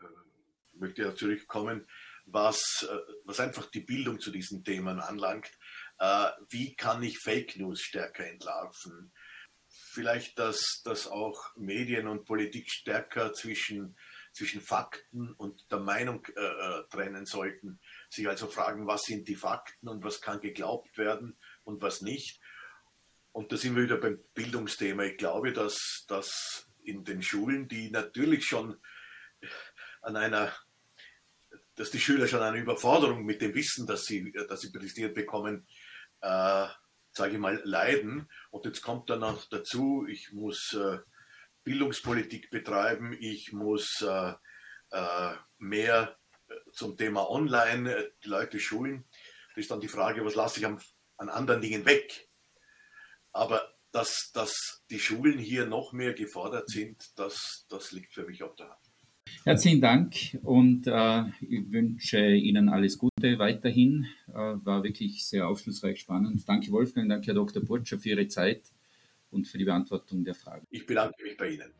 möchte 0.74 1.08
ich 1.08 1.14
zurückkommen, 1.14 1.88
was, 2.26 2.86
äh, 2.86 3.12
was 3.24 3.40
einfach 3.40 3.70
die 3.70 3.80
Bildung 3.80 4.20
zu 4.20 4.30
diesen 4.30 4.62
Themen 4.62 5.00
anlangt. 5.00 5.50
Äh, 5.98 6.28
wie 6.50 6.76
kann 6.76 7.02
ich 7.02 7.18
Fake 7.18 7.56
News 7.56 7.80
stärker 7.80 8.26
entlarven? 8.26 9.10
Vielleicht, 9.70 10.38
dass, 10.38 10.82
dass 10.84 11.06
auch 11.06 11.56
Medien 11.56 12.08
und 12.08 12.26
Politik 12.26 12.70
stärker 12.70 13.32
zwischen, 13.32 13.96
zwischen 14.34 14.60
Fakten 14.60 15.32
und 15.32 15.64
der 15.72 15.80
Meinung 15.80 16.26
äh, 16.36 16.40
äh, 16.40 16.84
trennen 16.90 17.24
sollten. 17.24 17.80
Sich 18.10 18.28
also 18.28 18.48
fragen, 18.48 18.86
was 18.86 19.04
sind 19.04 19.26
die 19.28 19.36
Fakten 19.36 19.88
und 19.88 20.04
was 20.04 20.20
kann 20.20 20.42
geglaubt 20.42 20.98
werden 20.98 21.38
und 21.64 21.80
was 21.80 22.02
nicht. 22.02 22.38
Und 23.32 23.50
da 23.50 23.56
sind 23.56 23.76
wir 23.76 23.84
wieder 23.84 23.96
beim 23.96 24.22
Bildungsthema. 24.34 25.04
Ich 25.04 25.16
glaube, 25.16 25.54
dass, 25.54 26.04
dass 26.06 26.67
in 26.88 27.04
den 27.04 27.22
Schulen, 27.22 27.68
die 27.68 27.90
natürlich 27.90 28.46
schon 28.46 28.78
an 30.02 30.16
einer, 30.16 30.52
dass 31.74 31.90
die 31.90 32.00
Schüler 32.00 32.26
schon 32.26 32.42
eine 32.42 32.58
Überforderung 32.58 33.24
mit 33.24 33.40
dem 33.40 33.54
Wissen, 33.54 33.86
das 33.86 34.04
sie, 34.04 34.32
das 34.32 34.60
sie 34.60 34.72
präsentiert 34.72 35.14
bekommen, 35.14 35.66
äh, 36.20 36.66
sage 37.12 37.32
ich 37.32 37.38
mal, 37.38 37.60
leiden. 37.64 38.28
Und 38.50 38.64
jetzt 38.64 38.82
kommt 38.82 39.10
dann 39.10 39.20
noch 39.20 39.44
dazu, 39.48 40.06
ich 40.08 40.32
muss 40.32 40.72
äh, 40.74 40.98
Bildungspolitik 41.64 42.50
betreiben, 42.50 43.16
ich 43.18 43.52
muss 43.52 44.00
äh, 44.02 44.32
äh, 44.90 45.34
mehr 45.58 46.16
zum 46.72 46.96
Thema 46.96 47.28
Online 47.30 48.12
die 48.24 48.28
Leute 48.28 48.58
schulen. 48.58 49.04
Das 49.54 49.64
ist 49.64 49.70
dann 49.70 49.80
die 49.80 49.88
Frage, 49.88 50.24
was 50.24 50.34
lasse 50.34 50.60
ich 50.60 50.66
an, 50.66 50.80
an 51.16 51.28
anderen 51.28 51.60
Dingen 51.60 51.84
weg? 51.84 52.28
Aber 53.32 53.67
dass, 53.92 54.30
dass 54.34 54.82
die 54.90 54.98
Schulen 54.98 55.38
hier 55.38 55.66
noch 55.66 55.92
mehr 55.92 56.12
gefordert 56.12 56.68
sind, 56.68 56.96
das, 57.16 57.66
das 57.68 57.92
liegt 57.92 58.12
für 58.12 58.24
mich 58.24 58.42
auf 58.42 58.54
der 58.56 58.68
Hand. 58.68 58.78
Herzlichen 59.44 59.80
Dank 59.80 60.14
und 60.42 60.86
äh, 60.86 61.22
ich 61.40 61.70
wünsche 61.70 62.34
Ihnen 62.34 62.68
alles 62.68 62.98
Gute 62.98 63.38
weiterhin. 63.38 64.06
Äh, 64.28 64.32
war 64.32 64.82
wirklich 64.82 65.26
sehr 65.26 65.48
aufschlussreich 65.48 66.00
spannend. 66.00 66.46
Danke 66.46 66.70
Wolfgang, 66.70 67.08
danke 67.08 67.28
Herr 67.28 67.34
Dr. 67.34 67.62
Burtscher 67.62 67.98
für 67.98 68.10
Ihre 68.10 68.28
Zeit 68.28 68.62
und 69.30 69.46
für 69.46 69.58
die 69.58 69.64
Beantwortung 69.64 70.24
der 70.24 70.34
Fragen. 70.34 70.66
Ich 70.70 70.86
bedanke 70.86 71.22
mich 71.22 71.36
bei 71.36 71.50
Ihnen. 71.50 71.72